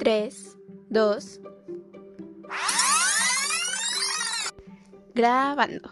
3, 0.00 0.56
2. 0.88 1.40
Grabando. 5.14 5.90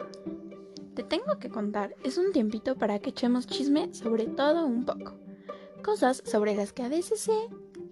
Te 0.95 1.03
tengo 1.03 1.39
que 1.39 1.51
contar, 1.51 1.95
es 2.05 2.17
un 2.17 2.33
tiempito 2.33 2.79
para 2.79 3.01
que 3.01 3.11
echemos 3.11 3.47
chisme 3.47 3.93
sobre 3.93 4.25
todo 4.25 4.65
un 4.65 4.87
poco. 4.87 5.13
Cosas 5.85 6.23
sobre 6.25 6.55
las 6.55 6.73
que 6.73 6.85
a 6.85 6.89
veces 6.89 7.21
sé 7.21 7.36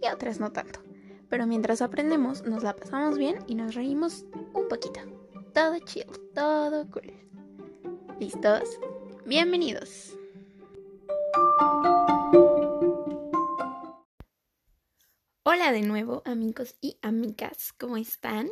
y 0.00 0.08
otras 0.08 0.40
no 0.40 0.52
tanto. 0.52 0.80
Pero 1.29 1.46
mientras 1.46 1.82
aprendemos, 1.82 2.44
nos 2.46 2.62
la 2.62 2.75
pasamos 2.75 3.18
bien 3.18 3.40
y 3.46 3.54
nos 3.54 3.75
reímos 3.75 4.25
un 4.54 4.68
poquito. 4.68 5.00
Todo 5.53 5.79
chill, 5.80 6.07
todo 6.35 6.86
cool. 6.93 7.12
¿Listos? 8.18 8.80
Bienvenidos. 9.26 10.17
Hola 15.58 15.72
de 15.72 15.80
nuevo 15.80 16.20
amigos 16.26 16.74
y 16.82 16.98
amigas, 17.00 17.72
¿cómo 17.72 17.96
están? 17.96 18.50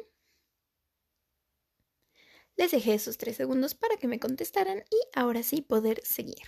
Les 2.57 2.71
dejé 2.71 2.95
esos 2.95 3.19
tres 3.19 3.37
segundos 3.37 3.75
para 3.75 3.99
que 3.99 4.09
me 4.09 4.19
contestaran 4.19 4.79
y 4.91 4.97
ahora 5.15 5.43
sí 5.43 5.61
poder 5.61 6.01
seguir, 6.03 6.47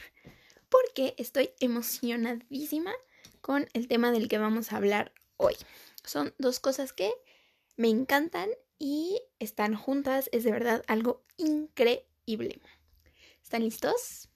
porque 0.70 1.14
estoy 1.18 1.50
emocionadísima 1.60 2.94
con 3.42 3.68
el 3.74 3.86
tema 3.86 4.10
del 4.12 4.28
que 4.28 4.38
vamos 4.38 4.72
a 4.72 4.78
hablar 4.78 5.12
hoy. 5.36 5.56
Son 6.04 6.32
dos 6.38 6.58
cosas 6.58 6.94
que 6.94 7.12
me 7.76 7.90
encantan 7.90 8.48
y 8.78 9.20
están 9.38 9.74
juntas, 9.74 10.30
es 10.32 10.42
de 10.44 10.52
verdad 10.52 10.82
algo 10.86 11.22
increíble. 11.36 12.62
¿Están 13.42 13.62
listos? 13.62 14.30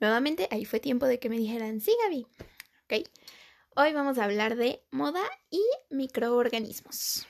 Nuevamente, 0.00 0.48
ahí 0.50 0.64
fue 0.64 0.80
tiempo 0.80 1.04
de 1.04 1.18
que 1.18 1.28
me 1.28 1.36
dijeran, 1.36 1.82
sí, 1.82 1.94
Gaby. 2.04 2.26
Ok. 2.84 3.06
Hoy 3.74 3.94
vamos 3.94 4.18
a 4.18 4.24
hablar 4.24 4.56
de 4.56 4.84
moda 4.90 5.22
y 5.48 5.62
microorganismos. 5.88 7.26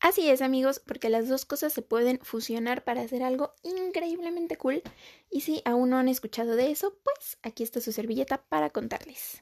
Así 0.00 0.28
es 0.28 0.42
amigos, 0.42 0.78
porque 0.78 1.08
las 1.08 1.28
dos 1.28 1.46
cosas 1.46 1.72
se 1.72 1.80
pueden 1.80 2.18
fusionar 2.22 2.84
para 2.84 3.00
hacer 3.00 3.22
algo 3.22 3.54
increíblemente 3.62 4.56
cool. 4.56 4.82
Y 5.30 5.40
si 5.40 5.62
aún 5.64 5.88
no 5.88 5.96
han 5.96 6.08
escuchado 6.08 6.56
de 6.56 6.70
eso, 6.70 6.94
pues 7.04 7.38
aquí 7.42 7.62
está 7.62 7.80
su 7.80 7.92
servilleta 7.92 8.42
para 8.50 8.68
contarles. 8.68 9.40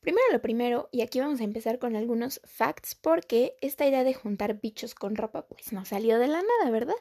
Primero 0.00 0.26
lo 0.32 0.42
primero, 0.42 0.88
y 0.90 1.02
aquí 1.02 1.20
vamos 1.20 1.40
a 1.40 1.44
empezar 1.44 1.78
con 1.78 1.94
algunos 1.94 2.40
facts, 2.44 2.96
porque 2.96 3.54
esta 3.60 3.86
idea 3.86 4.02
de 4.02 4.14
juntar 4.14 4.60
bichos 4.60 4.96
con 4.96 5.14
ropa 5.14 5.46
pues 5.46 5.72
no 5.72 5.84
salió 5.84 6.18
de 6.18 6.26
la 6.26 6.42
nada, 6.42 6.72
¿verdad? 6.72 6.96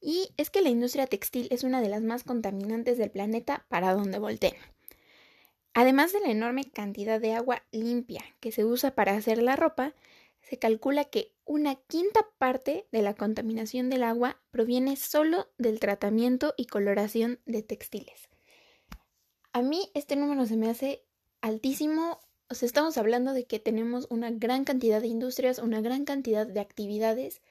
Y 0.00 0.30
es 0.36 0.50
que 0.50 0.62
la 0.62 0.70
industria 0.70 1.06
textil 1.06 1.48
es 1.50 1.62
una 1.62 1.80
de 1.80 1.88
las 1.88 2.02
más 2.02 2.24
contaminantes 2.24 2.96
del 2.98 3.10
planeta 3.10 3.66
para 3.68 3.92
donde 3.92 4.18
volteen. 4.18 4.54
Además 5.74 6.12
de 6.12 6.20
la 6.20 6.30
enorme 6.30 6.64
cantidad 6.64 7.20
de 7.20 7.34
agua 7.34 7.62
limpia 7.70 8.24
que 8.40 8.50
se 8.50 8.64
usa 8.64 8.94
para 8.94 9.12
hacer 9.12 9.42
la 9.42 9.56
ropa, 9.56 9.94
se 10.42 10.58
calcula 10.58 11.04
que 11.04 11.32
una 11.44 11.76
quinta 11.76 12.26
parte 12.38 12.86
de 12.90 13.02
la 13.02 13.14
contaminación 13.14 13.90
del 13.90 14.02
agua 14.02 14.40
proviene 14.50 14.96
solo 14.96 15.48
del 15.58 15.78
tratamiento 15.78 16.54
y 16.56 16.66
coloración 16.66 17.40
de 17.44 17.62
textiles. 17.62 18.28
A 19.52 19.62
mí 19.62 19.90
este 19.94 20.16
número 20.16 20.46
se 20.46 20.56
me 20.56 20.70
hace 20.70 21.04
altísimo. 21.40 22.20
O 22.48 22.54
sea, 22.54 22.66
estamos 22.66 22.98
hablando 22.98 23.32
de 23.32 23.44
que 23.44 23.60
tenemos 23.60 24.06
una 24.10 24.30
gran 24.30 24.64
cantidad 24.64 25.00
de 25.00 25.08
industrias, 25.08 25.58
una 25.58 25.80
gran 25.80 26.04
cantidad 26.04 26.46
de 26.46 26.60
actividades 26.60 27.42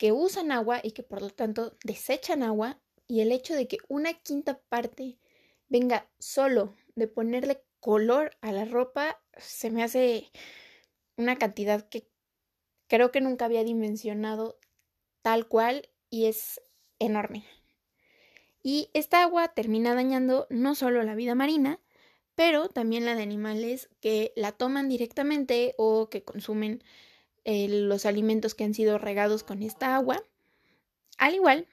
que 0.00 0.12
usan 0.12 0.50
agua 0.50 0.80
y 0.82 0.92
que 0.92 1.02
por 1.02 1.20
lo 1.20 1.28
tanto 1.28 1.76
desechan 1.84 2.42
agua 2.42 2.80
y 3.06 3.20
el 3.20 3.32
hecho 3.32 3.54
de 3.54 3.68
que 3.68 3.76
una 3.86 4.14
quinta 4.14 4.58
parte 4.70 5.18
venga 5.68 6.08
solo 6.18 6.74
de 6.94 7.06
ponerle 7.06 7.62
color 7.80 8.34
a 8.40 8.50
la 8.50 8.64
ropa 8.64 9.22
se 9.36 9.70
me 9.70 9.82
hace 9.82 10.32
una 11.18 11.36
cantidad 11.36 11.86
que 11.86 12.08
creo 12.86 13.12
que 13.12 13.20
nunca 13.20 13.44
había 13.44 13.62
dimensionado 13.62 14.58
tal 15.20 15.46
cual 15.48 15.90
y 16.08 16.24
es 16.24 16.62
enorme. 16.98 17.44
Y 18.62 18.88
esta 18.94 19.22
agua 19.22 19.48
termina 19.48 19.94
dañando 19.94 20.46
no 20.48 20.74
solo 20.76 21.02
la 21.02 21.14
vida 21.14 21.34
marina, 21.34 21.78
pero 22.34 22.70
también 22.70 23.04
la 23.04 23.16
de 23.16 23.22
animales 23.22 23.90
que 24.00 24.32
la 24.34 24.52
toman 24.52 24.88
directamente 24.88 25.74
o 25.76 26.08
que 26.08 26.24
consumen 26.24 26.82
eh, 27.44 27.68
los 27.68 28.06
alimentos 28.06 28.54
que 28.54 28.64
han 28.64 28.74
sido 28.74 28.98
regados 28.98 29.42
con 29.42 29.62
esta 29.62 29.94
agua, 29.94 30.22
al 31.18 31.34
igual 31.34 31.66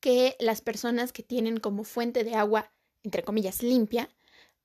que 0.00 0.36
las 0.38 0.60
personas 0.60 1.12
que 1.12 1.22
tienen 1.22 1.58
como 1.58 1.84
fuente 1.84 2.24
de 2.24 2.34
agua, 2.34 2.72
entre 3.02 3.22
comillas, 3.22 3.62
limpia, 3.62 4.10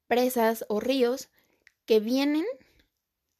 presas 0.07 0.66
o 0.67 0.79
ríos 0.79 1.29
que 1.85 1.99
vienen 1.99 2.45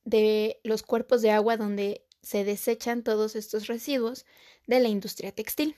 de 0.06 0.60
los 0.64 0.84
cuerpos 0.84 1.22
de 1.22 1.32
agua 1.32 1.58
donde 1.58 2.06
se 2.22 2.44
desechan 2.44 3.04
todos 3.04 3.36
estos 3.36 3.68
residuos 3.68 4.26
de 4.66 4.80
la 4.80 4.90
industria 4.90 5.32
textil. 5.32 5.76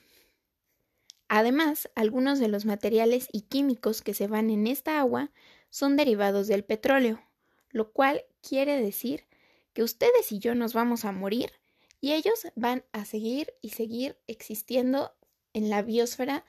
Además, 1.28 1.90
algunos 1.94 2.38
de 2.38 2.48
los 2.48 2.66
materiales 2.66 3.28
y 3.32 3.42
químicos 3.42 4.02
que 4.02 4.14
se 4.14 4.26
van 4.26 4.50
en 4.50 4.66
esta 4.66 5.00
agua 5.00 5.30
son 5.70 5.96
derivados 5.96 6.46
del 6.46 6.64
petróleo, 6.64 7.22
lo 7.70 7.90
cual 7.92 8.24
quiere 8.42 8.80
decir 8.80 9.24
que 9.72 9.82
ustedes 9.82 10.32
y 10.32 10.38
yo 10.38 10.54
nos 10.54 10.74
vamos 10.74 11.04
a 11.04 11.12
morir 11.12 11.52
y 12.00 12.12
ellos 12.12 12.46
van 12.56 12.84
a 12.92 13.04
seguir 13.04 13.54
y 13.62 13.70
seguir 13.70 14.18
existiendo 14.26 15.14
en 15.52 15.70
la 15.70 15.82
biosfera, 15.82 16.44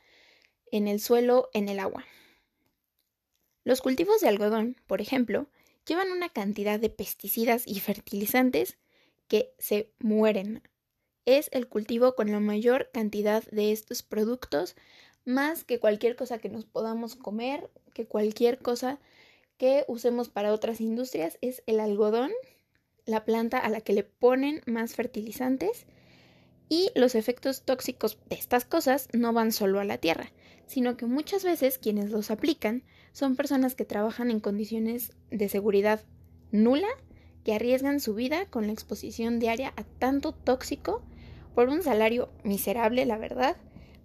en 0.72 0.88
el 0.88 1.00
suelo, 1.00 1.50
en 1.53 1.69
el 1.69 1.79
agua. 1.79 2.06
Los 3.63 3.81
cultivos 3.81 4.19
de 4.19 4.28
algodón, 4.28 4.75
por 4.88 5.00
ejemplo, 5.00 5.47
llevan 5.85 6.12
una 6.12 6.29
cantidad 6.29 6.79
de 6.79 6.89
pesticidas 6.89 7.67
y 7.67 7.79
fertilizantes 7.79 8.78
que 9.28 9.53
se 9.59 9.94
mueren. 10.00 10.63
Es 11.25 11.50
el 11.53 11.67
cultivo 11.67 12.16
con 12.16 12.31
la 12.31 12.39
mayor 12.39 12.89
cantidad 12.91 13.44
de 13.51 13.72
estos 13.72 14.03
productos, 14.03 14.75
más 15.23 15.63
que 15.63 15.79
cualquier 15.79 16.16
cosa 16.16 16.39
que 16.39 16.50
nos 16.50 16.66
podamos 16.66 17.16
comer, 17.16 17.69
que 17.94 18.06
cualquier 18.06 18.59
cosa 18.59 19.00
que 19.57 19.85
usemos 19.88 20.29
para 20.29 20.51
otras 20.51 20.81
industrias, 20.81 21.38
es 21.41 21.63
el 21.67 21.79
algodón 21.79 22.31
la 23.06 23.25
planta 23.25 23.58
a 23.59 23.69
la 23.69 23.81
que 23.81 23.94
le 23.94 24.03
ponen 24.03 24.62
más 24.66 24.96
fertilizantes 24.96 25.86
y 26.69 26.90
los 26.96 27.16
efectos 27.16 27.64
tóxicos 27.64 28.18
de 28.30 28.36
estas 28.36 28.66
cosas 28.66 29.08
no 29.14 29.34
van 29.34 29.52
solo 29.52 29.80
a 29.80 29.84
la 29.84 29.97
tierra, 29.97 30.31
sino 30.66 30.97
que 30.97 31.06
muchas 31.06 31.44
veces 31.44 31.78
quienes 31.78 32.09
los 32.09 32.31
aplican 32.31 32.84
son 33.12 33.36
personas 33.36 33.75
que 33.75 33.86
trabajan 33.86 34.31
en 34.31 34.40
condiciones 34.40 35.13
de 35.30 35.50
seguridad 35.50 36.02
nula, 36.52 36.88
que 37.44 37.53
arriesgan 37.53 38.00
su 38.00 38.16
vida 38.16 38.46
con 38.47 38.68
la 38.68 38.74
exposición 38.74 39.40
diaria 39.40 39.74
a 39.75 39.84
tanto 39.84 40.34
tóxico 40.34 41.03
por 41.53 41.69
un 41.69 41.84
salario 41.84 42.30
miserable, 42.44 43.06
la 43.06 43.18
verdad, 43.18 43.58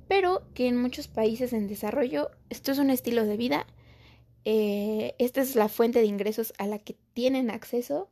pero 0.09 0.43
que 0.55 0.67
en 0.67 0.77
muchos 0.77 1.09
países 1.09 1.53
en 1.53 1.69
desarrollo 1.69 2.31
esto 2.51 2.73
es 2.73 2.79
un 2.79 2.91
estilo 2.91 3.25
de 3.25 3.37
vida, 3.37 3.67
eh, 4.45 5.15
esta 5.19 5.41
es 5.41 5.55
la 5.55 5.69
fuente 5.69 6.01
de 6.01 6.07
ingresos 6.07 6.53
a 6.59 6.67
la 6.67 6.79
que 6.79 6.97
tienen 7.15 7.51
acceso 7.51 8.11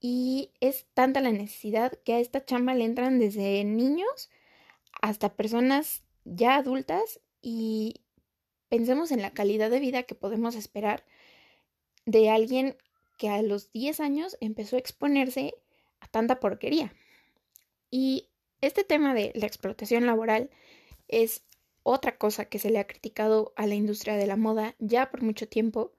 y 0.00 0.52
es 0.60 0.86
tanta 0.94 1.20
la 1.20 1.32
necesidad 1.32 1.92
que 2.04 2.14
a 2.14 2.20
esta 2.20 2.44
chamba 2.44 2.74
le 2.74 2.84
entran 2.84 3.18
desde 3.18 3.64
niños 3.64 4.30
hasta 5.00 5.34
personas 5.34 6.02
ya 6.24 6.56
adultas 6.56 7.20
y 7.42 8.02
pensemos 8.68 9.10
en 9.10 9.22
la 9.22 9.32
calidad 9.32 9.70
de 9.70 9.80
vida 9.80 10.04
que 10.04 10.14
podemos 10.14 10.54
esperar 10.54 11.04
de 12.06 12.30
alguien 12.30 12.76
que 13.16 13.28
a 13.28 13.42
los 13.42 13.72
10 13.72 14.00
años 14.00 14.36
empezó 14.40 14.76
a 14.76 14.78
exponerse 14.78 15.54
a 16.00 16.06
tanta 16.06 16.40
porquería. 16.40 16.94
Y 17.90 18.28
este 18.60 18.84
tema 18.84 19.14
de 19.14 19.32
la 19.34 19.46
explotación 19.46 20.06
laboral 20.06 20.50
es 21.08 21.42
otra 21.82 22.18
cosa 22.18 22.44
que 22.44 22.58
se 22.58 22.70
le 22.70 22.78
ha 22.78 22.86
criticado 22.86 23.52
a 23.56 23.66
la 23.66 23.74
industria 23.74 24.16
de 24.16 24.26
la 24.26 24.36
moda 24.36 24.74
ya 24.78 25.10
por 25.10 25.22
mucho 25.22 25.48
tiempo 25.48 25.92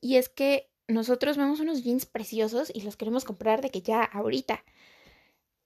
y 0.00 0.16
es 0.16 0.28
que 0.28 0.69
nosotros 0.90 1.36
vemos 1.36 1.60
unos 1.60 1.82
jeans 1.82 2.06
preciosos 2.06 2.70
y 2.74 2.82
los 2.82 2.96
queremos 2.96 3.24
comprar 3.24 3.60
de 3.60 3.70
que 3.70 3.82
ya 3.82 4.02
ahorita. 4.02 4.64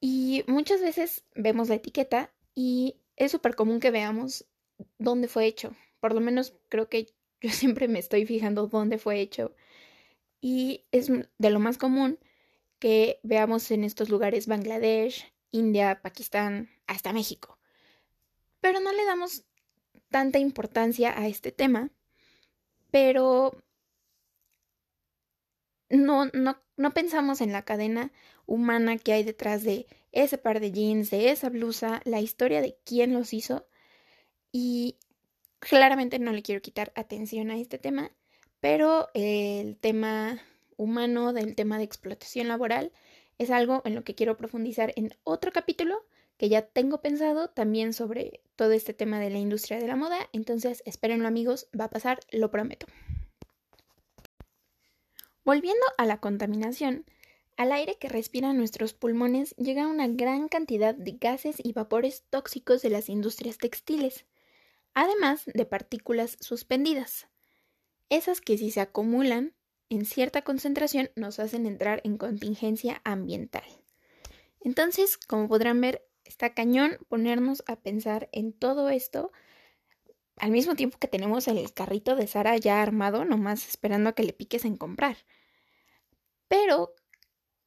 Y 0.00 0.44
muchas 0.46 0.80
veces 0.80 1.24
vemos 1.34 1.68
la 1.68 1.76
etiqueta 1.76 2.32
y 2.54 2.96
es 3.16 3.32
súper 3.32 3.54
común 3.54 3.80
que 3.80 3.90
veamos 3.90 4.46
dónde 4.98 5.28
fue 5.28 5.46
hecho. 5.46 5.74
Por 6.00 6.14
lo 6.14 6.20
menos 6.20 6.54
creo 6.68 6.88
que 6.88 7.14
yo 7.40 7.50
siempre 7.50 7.88
me 7.88 7.98
estoy 7.98 8.26
fijando 8.26 8.66
dónde 8.66 8.98
fue 8.98 9.20
hecho. 9.20 9.54
Y 10.40 10.84
es 10.92 11.10
de 11.38 11.50
lo 11.50 11.58
más 11.58 11.78
común 11.78 12.18
que 12.78 13.18
veamos 13.22 13.70
en 13.70 13.82
estos 13.84 14.10
lugares 14.10 14.46
Bangladesh, 14.46 15.32
India, 15.52 16.00
Pakistán, 16.02 16.68
hasta 16.86 17.14
México. 17.14 17.58
Pero 18.60 18.80
no 18.80 18.92
le 18.92 19.04
damos 19.06 19.44
tanta 20.10 20.38
importancia 20.38 21.18
a 21.18 21.28
este 21.28 21.50
tema. 21.50 21.90
Pero 22.90 23.63
no, 25.94 26.26
no, 26.26 26.58
no 26.76 26.90
pensamos 26.92 27.40
en 27.40 27.52
la 27.52 27.64
cadena 27.64 28.12
humana 28.46 28.98
que 28.98 29.12
hay 29.12 29.22
detrás 29.22 29.62
de 29.62 29.86
ese 30.12 30.38
par 30.38 30.60
de 30.60 30.72
jeans, 30.72 31.10
de 31.10 31.30
esa 31.30 31.48
blusa, 31.48 32.00
la 32.04 32.20
historia 32.20 32.60
de 32.60 32.76
quién 32.84 33.12
los 33.12 33.32
hizo. 33.32 33.66
Y 34.52 34.98
claramente 35.58 36.18
no 36.18 36.32
le 36.32 36.42
quiero 36.42 36.62
quitar 36.62 36.92
atención 36.94 37.50
a 37.50 37.58
este 37.58 37.78
tema, 37.78 38.10
pero 38.60 39.08
el 39.14 39.76
tema 39.76 40.40
humano, 40.76 41.32
del 41.32 41.54
tema 41.54 41.78
de 41.78 41.84
explotación 41.84 42.48
laboral, 42.48 42.92
es 43.38 43.50
algo 43.50 43.82
en 43.84 43.94
lo 43.94 44.04
que 44.04 44.14
quiero 44.14 44.36
profundizar 44.36 44.92
en 44.96 45.14
otro 45.24 45.52
capítulo 45.52 46.04
que 46.36 46.48
ya 46.48 46.62
tengo 46.62 47.00
pensado 47.00 47.50
también 47.50 47.92
sobre 47.92 48.40
todo 48.56 48.72
este 48.72 48.94
tema 48.94 49.20
de 49.20 49.30
la 49.30 49.38
industria 49.38 49.78
de 49.78 49.86
la 49.86 49.96
moda. 49.96 50.18
Entonces, 50.32 50.82
espérenlo 50.84 51.28
amigos, 51.28 51.68
va 51.78 51.84
a 51.84 51.90
pasar, 51.90 52.20
lo 52.30 52.50
prometo. 52.50 52.86
Volviendo 55.44 55.84
a 55.98 56.06
la 56.06 56.18
contaminación, 56.18 57.04
al 57.56 57.70
aire 57.70 57.98
que 57.98 58.08
respiran 58.08 58.56
nuestros 58.56 58.94
pulmones 58.94 59.54
llega 59.56 59.86
una 59.86 60.08
gran 60.08 60.48
cantidad 60.48 60.94
de 60.94 61.12
gases 61.12 61.56
y 61.62 61.72
vapores 61.72 62.24
tóxicos 62.30 62.80
de 62.80 62.90
las 62.90 63.10
industrias 63.10 63.58
textiles, 63.58 64.24
además 64.94 65.42
de 65.46 65.66
partículas 65.66 66.38
suspendidas. 66.40 67.28
Esas 68.08 68.40
que 68.40 68.56
si 68.56 68.70
se 68.70 68.80
acumulan 68.80 69.54
en 69.90 70.06
cierta 70.06 70.42
concentración 70.42 71.10
nos 71.14 71.38
hacen 71.38 71.66
entrar 71.66 72.00
en 72.04 72.16
contingencia 72.16 73.02
ambiental. 73.04 73.64
Entonces, 74.62 75.18
como 75.18 75.46
podrán 75.46 75.80
ver, 75.80 76.08
está 76.24 76.54
cañón 76.54 76.96
ponernos 77.08 77.62
a 77.66 77.76
pensar 77.76 78.30
en 78.32 78.54
todo 78.54 78.88
esto 78.88 79.30
al 80.36 80.50
mismo 80.50 80.74
tiempo 80.74 80.98
que 80.98 81.06
tenemos 81.06 81.46
el 81.48 81.72
carrito 81.72 82.16
de 82.16 82.26
Sara 82.26 82.56
ya 82.56 82.82
armado, 82.82 83.24
nomás 83.24 83.68
esperando 83.68 84.10
a 84.10 84.14
que 84.14 84.24
le 84.24 84.32
piques 84.32 84.64
en 84.64 84.76
comprar. 84.76 85.16
Pero 86.54 86.94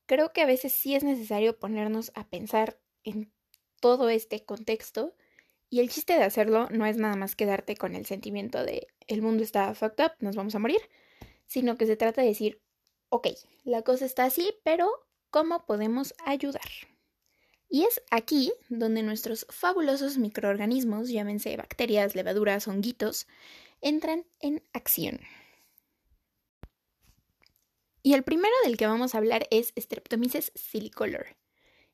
creo 0.05 0.31
que 0.31 0.39
a 0.39 0.45
veces 0.45 0.71
sí 0.71 0.95
es 0.95 1.03
necesario 1.03 1.59
ponernos 1.59 2.13
a 2.15 2.25
pensar 2.25 2.79
en 3.03 3.33
todo 3.81 4.07
este 4.07 4.45
contexto 4.45 5.13
y 5.69 5.81
el 5.81 5.89
chiste 5.89 6.13
de 6.13 6.23
hacerlo 6.23 6.69
no 6.69 6.85
es 6.85 6.95
nada 6.95 7.17
más 7.17 7.35
quedarte 7.35 7.75
con 7.75 7.95
el 7.95 8.05
sentimiento 8.05 8.63
de 8.63 8.87
el 9.07 9.21
mundo 9.21 9.43
está 9.43 9.75
fucked 9.75 10.05
up, 10.05 10.11
nos 10.21 10.37
vamos 10.37 10.55
a 10.55 10.59
morir, 10.59 10.79
sino 11.47 11.75
que 11.75 11.85
se 11.85 11.97
trata 11.97 12.21
de 12.21 12.29
decir, 12.29 12.61
ok, 13.09 13.27
la 13.65 13.81
cosa 13.81 14.05
está 14.05 14.23
así, 14.23 14.53
pero 14.63 14.89
¿cómo 15.31 15.65
podemos 15.65 16.13
ayudar? 16.25 16.69
Y 17.67 17.83
es 17.83 18.01
aquí 18.09 18.53
donde 18.69 19.03
nuestros 19.03 19.45
fabulosos 19.49 20.17
microorganismos, 20.17 21.09
llámense 21.09 21.57
bacterias, 21.57 22.15
levaduras, 22.15 22.69
honguitos, 22.69 23.27
entran 23.81 24.25
en 24.39 24.63
acción. 24.71 25.19
Y 28.03 28.13
el 28.13 28.23
primero 28.23 28.53
del 28.63 28.77
que 28.77 28.87
vamos 28.87 29.13
a 29.13 29.17
hablar 29.17 29.47
es 29.51 29.73
Streptomyces 29.77 30.51
silicolor. 30.55 31.27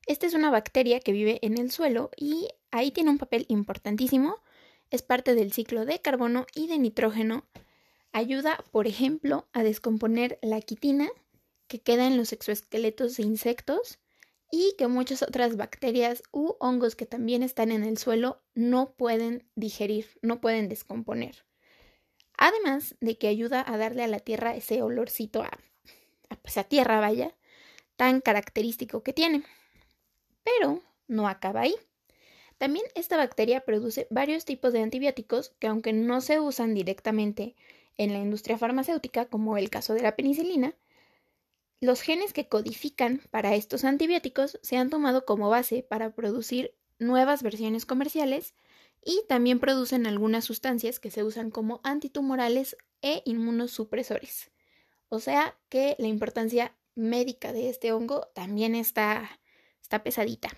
Esta 0.05 0.27
es 0.27 0.33
una 0.33 0.51
bacteria 0.51 0.99
que 0.99 1.13
vive 1.13 1.39
en 1.41 1.57
el 1.57 1.71
suelo 1.71 2.11
y 2.17 2.49
ahí 2.71 2.91
tiene 2.91 3.09
un 3.09 3.17
papel 3.17 3.45
importantísimo. 3.47 4.37
Es 4.91 5.01
parte 5.01 5.33
del 5.33 5.53
ciclo 5.53 5.85
de 5.85 5.99
carbono 5.99 6.45
y 6.53 6.67
de 6.67 6.77
nitrógeno. 6.77 7.45
Ayuda, 8.11 8.63
por 8.71 8.85
ejemplo, 8.85 9.47
a 9.53 9.63
descomponer 9.63 10.39
la 10.41 10.61
quitina 10.61 11.09
que 11.67 11.81
queda 11.81 12.05
en 12.05 12.17
los 12.17 12.33
exoesqueletos 12.33 13.17
de 13.17 13.23
insectos 13.23 13.99
y 14.51 14.75
que 14.77 14.87
muchas 14.87 15.23
otras 15.23 15.57
bacterias 15.57 16.21
u 16.31 16.55
hongos 16.59 16.95
que 16.95 17.07
también 17.07 17.41
están 17.41 17.71
en 17.71 17.83
el 17.83 17.97
suelo 17.97 18.43
no 18.53 18.93
pueden 18.93 19.49
digerir, 19.55 20.05
no 20.21 20.41
pueden 20.41 20.69
descomponer. 20.69 21.43
Además 22.37 22.95
de 22.99 23.17
que 23.17 23.29
ayuda 23.29 23.63
a 23.65 23.77
darle 23.77 24.03
a 24.03 24.07
la 24.07 24.19
tierra 24.19 24.55
ese 24.55 24.83
olorcito 24.83 25.41
a, 25.41 25.49
pues 26.41 26.57
a 26.57 26.63
tierra, 26.63 26.99
vaya, 26.99 27.35
tan 27.95 28.21
característico 28.21 29.03
que 29.03 29.13
tiene. 29.13 29.43
Pero 30.43 30.81
no 31.07 31.27
acaba 31.27 31.61
ahí. 31.61 31.75
También 32.57 32.85
esta 32.95 33.17
bacteria 33.17 33.61
produce 33.61 34.07
varios 34.09 34.45
tipos 34.45 34.73
de 34.73 34.81
antibióticos 34.81 35.53
que 35.59 35.67
aunque 35.67 35.93
no 35.93 36.21
se 36.21 36.39
usan 36.39 36.73
directamente 36.73 37.55
en 37.97 38.13
la 38.13 38.19
industria 38.19 38.57
farmacéutica, 38.57 39.25
como 39.25 39.57
el 39.57 39.69
caso 39.69 39.93
de 39.93 40.01
la 40.01 40.15
penicilina, 40.15 40.75
los 41.81 42.01
genes 42.01 42.31
que 42.31 42.47
codifican 42.47 43.21
para 43.29 43.55
estos 43.55 43.83
antibióticos 43.83 44.57
se 44.63 44.77
han 44.77 44.89
tomado 44.89 45.25
como 45.25 45.49
base 45.49 45.83
para 45.83 46.15
producir 46.15 46.73
nuevas 46.97 47.43
versiones 47.43 47.85
comerciales 47.85 48.55
y 49.03 49.25
también 49.27 49.59
producen 49.59 50.07
algunas 50.07 50.45
sustancias 50.45 51.01
que 51.01 51.11
se 51.11 51.23
usan 51.23 51.51
como 51.51 51.81
antitumorales 51.83 52.77
e 53.01 53.21
inmunosupresores. 53.25 54.52
O 55.13 55.19
sea 55.19 55.55
que 55.69 55.95
la 55.99 56.07
importancia 56.07 56.75
médica 56.95 57.53
de 57.53 57.69
este 57.69 57.91
hongo 57.91 58.31
también 58.33 58.73
está, 58.73 59.39
está 59.79 60.03
pesadita. 60.03 60.49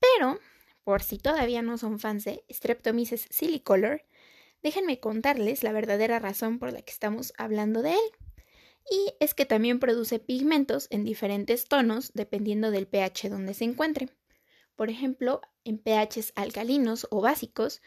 Pero, 0.00 0.38
por 0.84 1.02
si 1.02 1.18
todavía 1.18 1.60
no 1.60 1.76
son 1.76 1.98
fans 1.98 2.24
de 2.24 2.46
Streptomyces 2.50 3.26
silicolor, 3.28 4.06
déjenme 4.62 5.00
contarles 5.00 5.62
la 5.62 5.72
verdadera 5.72 6.18
razón 6.18 6.58
por 6.58 6.72
la 6.72 6.80
que 6.80 6.90
estamos 6.90 7.34
hablando 7.36 7.82
de 7.82 7.90
él 7.90 8.10
y 8.90 9.12
es 9.20 9.34
que 9.34 9.44
también 9.44 9.80
produce 9.80 10.18
pigmentos 10.18 10.86
en 10.88 11.04
diferentes 11.04 11.66
tonos 11.66 12.12
dependiendo 12.14 12.70
del 12.70 12.86
pH 12.86 13.28
donde 13.28 13.52
se 13.52 13.64
encuentre. 13.64 14.08
Por 14.76 14.88
ejemplo, 14.88 15.42
en 15.64 15.76
pHs 15.76 16.32
alcalinos 16.36 17.06
o 17.10 17.20
básicos, 17.20 17.82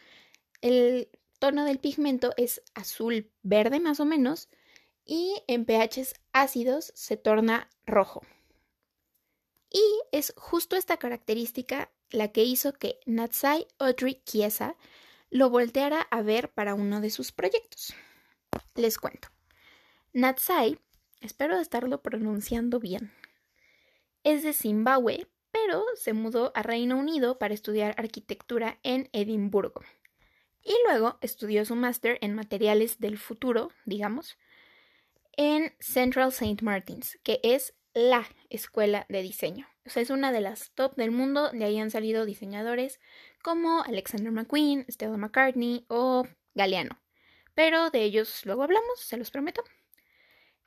el 0.60 1.08
tono 1.40 1.64
del 1.64 1.80
pigmento 1.80 2.34
es 2.36 2.62
azul 2.72 3.32
verde 3.42 3.80
más 3.80 3.98
o 3.98 4.04
menos 4.04 4.48
y 5.04 5.42
en 5.46 5.64
pHs 5.64 6.14
ácidos 6.32 6.92
se 6.94 7.16
torna 7.16 7.68
rojo. 7.86 8.22
Y 9.70 9.82
es 10.12 10.34
justo 10.36 10.76
esta 10.76 10.96
característica 10.96 11.90
la 12.10 12.28
que 12.28 12.44
hizo 12.44 12.72
que 12.72 13.00
Natsai 13.06 13.66
Audrey 13.78 14.22
Chiesa 14.24 14.76
lo 15.30 15.48
volteara 15.48 16.02
a 16.10 16.22
ver 16.22 16.52
para 16.52 16.74
uno 16.74 17.00
de 17.00 17.10
sus 17.10 17.32
proyectos. 17.32 17.94
Les 18.74 18.98
cuento. 18.98 19.28
Natsai 20.12 20.78
Espero 21.22 21.60
estarlo 21.60 22.02
pronunciando 22.02 22.80
bien. 22.80 23.12
Es 24.24 24.42
de 24.42 24.52
Zimbabue, 24.52 25.28
pero 25.52 25.84
se 25.94 26.14
mudó 26.14 26.50
a 26.56 26.64
Reino 26.64 26.98
Unido 26.98 27.38
para 27.38 27.54
estudiar 27.54 27.94
arquitectura 27.96 28.80
en 28.82 29.08
Edimburgo. 29.12 29.82
Y 30.64 30.74
luego 30.84 31.18
estudió 31.20 31.64
su 31.64 31.76
máster 31.76 32.18
en 32.22 32.34
materiales 32.34 32.98
del 32.98 33.18
futuro, 33.18 33.70
digamos, 33.84 34.36
en 35.36 35.74
Central 35.80 36.28
St. 36.28 36.62
Martins, 36.62 37.18
que 37.22 37.40
es 37.42 37.74
la 37.94 38.26
escuela 38.50 39.06
de 39.08 39.22
diseño. 39.22 39.66
O 39.84 39.90
sea, 39.90 40.02
es 40.02 40.10
una 40.10 40.32
de 40.32 40.40
las 40.40 40.70
top 40.72 40.94
del 40.96 41.10
mundo. 41.10 41.50
De 41.50 41.64
ahí 41.64 41.78
han 41.78 41.90
salido 41.90 42.24
diseñadores 42.24 43.00
como 43.42 43.82
Alexander 43.82 44.32
McQueen, 44.32 44.86
Stella 44.88 45.16
McCartney 45.16 45.84
o 45.88 46.26
Galeano. 46.54 47.00
Pero 47.54 47.90
de 47.90 48.02
ellos 48.02 48.46
luego 48.46 48.62
hablamos, 48.62 49.00
se 49.00 49.16
los 49.16 49.30
prometo. 49.30 49.62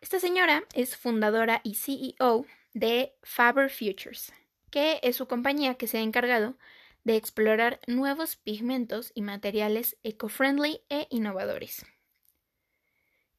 Esta 0.02 0.20
señora 0.20 0.64
es 0.74 0.98
fundadora 0.98 1.62
y 1.64 1.76
CEO 1.76 2.46
de 2.74 3.16
Faber 3.24 3.72
Futures, 3.72 4.34
que 4.70 5.00
es 5.02 5.16
su 5.16 5.28
compañía 5.28 5.76
que 5.76 5.88
se 5.88 5.98
ha 5.98 6.02
encargado 6.02 6.58
de 7.04 7.16
explorar 7.16 7.80
nuevos 7.88 8.36
pigmentos 8.36 9.12
y 9.16 9.22
materiales 9.22 9.98
eco-friendly 10.04 10.82
e 10.90 11.08
innovadores. 11.10 11.86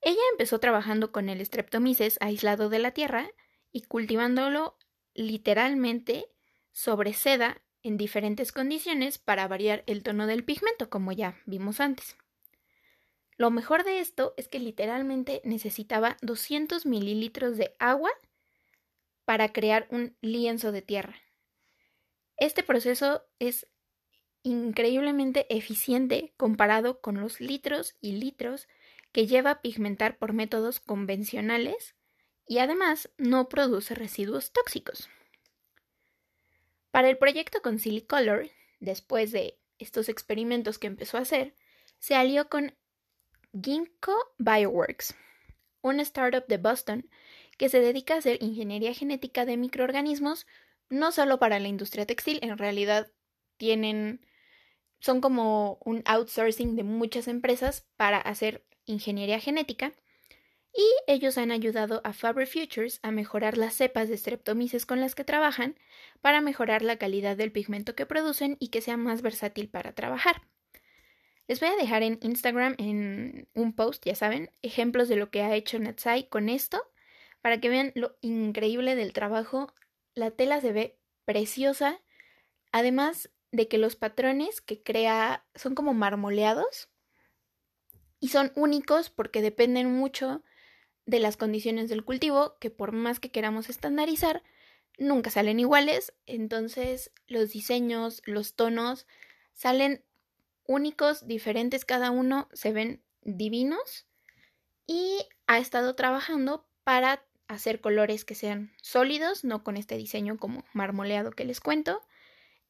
Ella 0.00 0.20
empezó 0.32 0.60
trabajando 0.60 1.12
con 1.12 1.28
el 1.28 1.44
Streptomyces 1.44 2.18
aislado 2.20 2.68
de 2.68 2.78
la 2.78 2.92
tierra 2.92 3.28
y 3.72 3.82
cultivándolo 3.82 4.78
literalmente 5.14 6.26
sobre 6.72 7.12
seda 7.12 7.62
en 7.82 7.96
diferentes 7.96 8.52
condiciones 8.52 9.18
para 9.18 9.48
variar 9.48 9.82
el 9.86 10.02
tono 10.02 10.26
del 10.26 10.44
pigmento, 10.44 10.90
como 10.90 11.12
ya 11.12 11.40
vimos 11.46 11.80
antes. 11.80 12.16
Lo 13.36 13.50
mejor 13.50 13.84
de 13.84 14.00
esto 14.00 14.34
es 14.36 14.48
que 14.48 14.58
literalmente 14.58 15.42
necesitaba 15.44 16.16
200 16.22 16.86
mililitros 16.86 17.56
de 17.56 17.76
agua 17.78 18.10
para 19.24 19.52
crear 19.52 19.86
un 19.90 20.16
lienzo 20.20 20.72
de 20.72 20.82
tierra. 20.82 21.16
Este 22.38 22.62
proceso 22.62 23.24
es 23.38 23.66
increíblemente 24.42 25.46
eficiente 25.54 26.32
comparado 26.36 27.00
con 27.00 27.20
los 27.20 27.40
litros 27.40 27.96
y 28.00 28.12
litros 28.12 28.68
que 29.16 29.26
lleva 29.26 29.62
pigmentar 29.62 30.18
por 30.18 30.34
métodos 30.34 30.78
convencionales 30.78 31.94
y 32.46 32.58
además 32.58 33.08
no 33.16 33.48
produce 33.48 33.94
residuos 33.94 34.52
tóxicos. 34.52 35.08
Para 36.90 37.08
el 37.08 37.16
proyecto 37.16 37.62
con 37.62 37.78
Silicolor, 37.78 38.50
después 38.78 39.32
de 39.32 39.58
estos 39.78 40.10
experimentos 40.10 40.78
que 40.78 40.86
empezó 40.86 41.16
a 41.16 41.22
hacer, 41.22 41.54
se 41.98 42.14
alió 42.14 42.50
con 42.50 42.76
Ginkgo 43.58 44.18
Bioworks, 44.36 45.14
una 45.80 46.02
startup 46.02 46.46
de 46.46 46.58
Boston 46.58 47.08
que 47.56 47.70
se 47.70 47.80
dedica 47.80 48.16
a 48.16 48.18
hacer 48.18 48.42
ingeniería 48.42 48.92
genética 48.92 49.46
de 49.46 49.56
microorganismos 49.56 50.46
no 50.90 51.10
solo 51.10 51.38
para 51.38 51.58
la 51.58 51.68
industria 51.68 52.04
textil, 52.04 52.38
en 52.42 52.58
realidad 52.58 53.10
tienen 53.56 54.26
son 55.06 55.20
como 55.20 55.78
un 55.84 56.02
outsourcing 56.04 56.74
de 56.74 56.82
muchas 56.82 57.28
empresas 57.28 57.86
para 57.96 58.18
hacer 58.18 58.66
ingeniería 58.86 59.38
genética 59.38 59.92
y 60.74 60.84
ellos 61.06 61.38
han 61.38 61.52
ayudado 61.52 62.00
a 62.04 62.12
Faber 62.12 62.46
Futures 62.46 62.98
a 63.02 63.12
mejorar 63.12 63.56
las 63.56 63.74
cepas 63.74 64.08
de 64.08 64.16
streptomyces 64.18 64.84
con 64.84 65.00
las 65.00 65.14
que 65.14 65.22
trabajan 65.22 65.78
para 66.20 66.40
mejorar 66.40 66.82
la 66.82 66.98
calidad 66.98 67.36
del 67.36 67.52
pigmento 67.52 67.94
que 67.94 68.04
producen 68.04 68.56
y 68.58 68.68
que 68.68 68.80
sea 68.80 68.96
más 68.96 69.22
versátil 69.22 69.68
para 69.68 69.92
trabajar. 69.92 70.42
Les 71.46 71.60
voy 71.60 71.68
a 71.68 71.76
dejar 71.76 72.02
en 72.02 72.18
Instagram 72.20 72.74
en 72.78 73.48
un 73.54 73.74
post, 73.74 74.04
ya 74.04 74.16
saben, 74.16 74.50
ejemplos 74.62 75.08
de 75.08 75.14
lo 75.14 75.30
que 75.30 75.42
ha 75.42 75.54
hecho 75.54 75.78
Natsai 75.78 76.28
con 76.28 76.48
esto, 76.48 76.82
para 77.40 77.60
que 77.60 77.68
vean 77.68 77.92
lo 77.94 78.18
increíble 78.20 78.96
del 78.96 79.12
trabajo. 79.12 79.72
La 80.14 80.32
tela 80.32 80.60
se 80.60 80.72
ve 80.72 80.98
preciosa, 81.24 82.02
además 82.72 83.30
de 83.56 83.68
que 83.68 83.78
los 83.78 83.96
patrones 83.96 84.60
que 84.60 84.82
crea 84.82 85.46
son 85.54 85.74
como 85.74 85.94
marmoleados 85.94 86.90
y 88.20 88.28
son 88.28 88.52
únicos 88.54 89.08
porque 89.08 89.40
dependen 89.40 89.90
mucho 89.96 90.42
de 91.06 91.20
las 91.20 91.38
condiciones 91.38 91.88
del 91.88 92.04
cultivo, 92.04 92.58
que 92.60 92.70
por 92.70 92.92
más 92.92 93.18
que 93.18 93.30
queramos 93.30 93.70
estandarizar, 93.70 94.42
nunca 94.98 95.30
salen 95.30 95.58
iguales, 95.58 96.12
entonces 96.26 97.12
los 97.28 97.50
diseños, 97.50 98.20
los 98.26 98.56
tonos 98.56 99.06
salen 99.54 100.04
únicos, 100.66 101.26
diferentes 101.26 101.86
cada 101.86 102.10
uno, 102.10 102.48
se 102.52 102.72
ven 102.72 103.02
divinos 103.22 104.06
y 104.86 105.26
ha 105.46 105.58
estado 105.58 105.94
trabajando 105.94 106.66
para 106.84 107.24
hacer 107.48 107.80
colores 107.80 108.26
que 108.26 108.34
sean 108.34 108.72
sólidos, 108.82 109.44
no 109.44 109.64
con 109.64 109.78
este 109.78 109.96
diseño 109.96 110.36
como 110.38 110.64
marmoleado 110.74 111.30
que 111.30 111.46
les 111.46 111.60
cuento, 111.60 112.02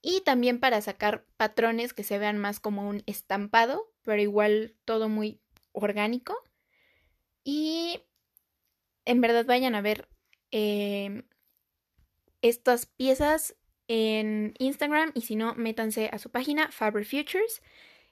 y 0.03 0.21
también 0.23 0.61
para 0.61 0.81
sacar 0.81 1.27
patrones 1.37 1.93
que 1.93 2.05
se 2.05 2.19
vean 2.19 2.39
más 2.39 2.61
como 2.61 2.89
un 2.89 3.03
estampado, 3.07 3.93
pero 4.03 4.21
igual 4.23 4.75
todo 4.85 5.09
muy 5.09 5.41
orgánico. 5.73 6.37
Y 7.45 8.03
en 9.05 9.21
verdad 9.21 9.47
vayan 9.47 9.75
a 9.75 9.81
ver 9.81 10.09
eh, 10.51 11.23
estas 12.43 12.87
piezas 12.87 13.57
en 13.89 14.55
Instagram 14.59 15.13
y 15.15 15.23
si 15.23 15.37
no, 15.37 15.55
métanse 15.55 16.09
a 16.13 16.19
su 16.19 16.31
página 16.31 16.71
Fabric 16.71 17.09
Futures. 17.09 17.63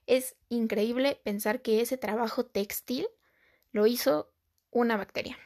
Es 0.06 0.36
increíble 0.48 1.20
pensar 1.24 1.62
que 1.62 1.80
ese 1.80 1.96
trabajo 1.96 2.46
textil 2.46 3.06
lo 3.72 3.86
hizo 3.86 4.32
una 4.70 4.96
bacteria. 4.96 5.38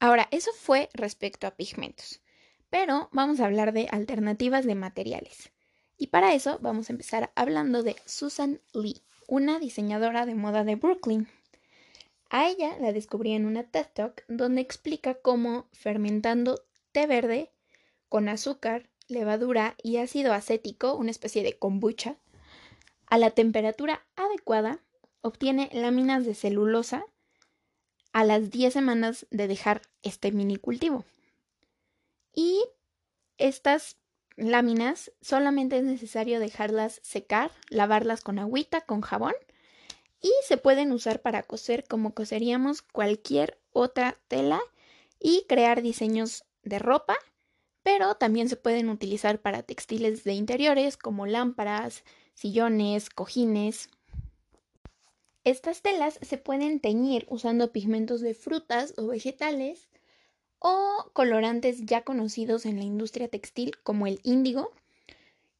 Ahora, 0.00 0.28
eso 0.30 0.52
fue 0.52 0.88
respecto 0.94 1.46
a 1.46 1.56
pigmentos, 1.56 2.20
pero 2.70 3.08
vamos 3.12 3.40
a 3.40 3.46
hablar 3.46 3.72
de 3.72 3.88
alternativas 3.90 4.64
de 4.64 4.74
materiales. 4.74 5.50
Y 5.96 6.08
para 6.08 6.34
eso 6.34 6.58
vamos 6.60 6.88
a 6.88 6.92
empezar 6.92 7.32
hablando 7.34 7.82
de 7.82 7.96
Susan 8.04 8.60
Lee, 8.72 9.02
una 9.26 9.58
diseñadora 9.58 10.26
de 10.26 10.34
moda 10.34 10.64
de 10.64 10.76
Brooklyn. 10.76 11.28
A 12.30 12.48
ella 12.48 12.76
la 12.78 12.92
descubrí 12.92 13.32
en 13.32 13.46
una 13.46 13.64
TED 13.64 13.86
Talk 13.94 14.24
donde 14.28 14.60
explica 14.60 15.14
cómo 15.14 15.66
fermentando 15.72 16.62
té 16.92 17.06
verde 17.06 17.50
con 18.08 18.28
azúcar, 18.28 18.88
levadura 19.08 19.74
y 19.82 19.96
ácido 19.96 20.32
acético, 20.32 20.94
una 20.94 21.10
especie 21.10 21.42
de 21.42 21.58
kombucha, 21.58 22.16
a 23.06 23.16
la 23.16 23.30
temperatura 23.30 24.06
adecuada 24.16 24.80
obtiene 25.22 25.70
láminas 25.72 26.26
de 26.26 26.34
celulosa 26.34 27.06
a 28.12 28.24
las 28.24 28.50
10 28.50 28.72
semanas 28.72 29.26
de 29.30 29.48
dejar 29.48 29.80
este 30.02 30.30
mini 30.30 30.56
cultivo. 30.56 31.04
Y 32.40 32.64
estas 33.36 33.96
láminas 34.36 35.10
solamente 35.20 35.76
es 35.76 35.82
necesario 35.82 36.38
dejarlas 36.38 37.00
secar, 37.02 37.50
lavarlas 37.68 38.20
con 38.20 38.38
agüita, 38.38 38.82
con 38.82 39.00
jabón 39.00 39.34
y 40.22 40.30
se 40.46 40.56
pueden 40.56 40.92
usar 40.92 41.20
para 41.20 41.42
coser 41.42 41.82
como 41.88 42.14
coseríamos 42.14 42.82
cualquier 42.82 43.58
otra 43.72 44.20
tela 44.28 44.60
y 45.18 45.46
crear 45.48 45.82
diseños 45.82 46.44
de 46.62 46.78
ropa, 46.78 47.16
pero 47.82 48.14
también 48.14 48.48
se 48.48 48.54
pueden 48.54 48.88
utilizar 48.88 49.40
para 49.40 49.64
textiles 49.64 50.22
de 50.22 50.34
interiores 50.34 50.96
como 50.96 51.26
lámparas, 51.26 52.04
sillones, 52.34 53.10
cojines. 53.10 53.90
Estas 55.42 55.82
telas 55.82 56.20
se 56.22 56.38
pueden 56.38 56.78
teñir 56.78 57.26
usando 57.30 57.72
pigmentos 57.72 58.20
de 58.20 58.34
frutas 58.34 58.94
o 58.96 59.08
vegetales 59.08 59.88
o 60.58 61.10
colorantes 61.12 61.84
ya 61.84 62.02
conocidos 62.02 62.66
en 62.66 62.76
la 62.76 62.84
industria 62.84 63.28
textil 63.28 63.76
como 63.82 64.06
el 64.06 64.20
índigo, 64.22 64.72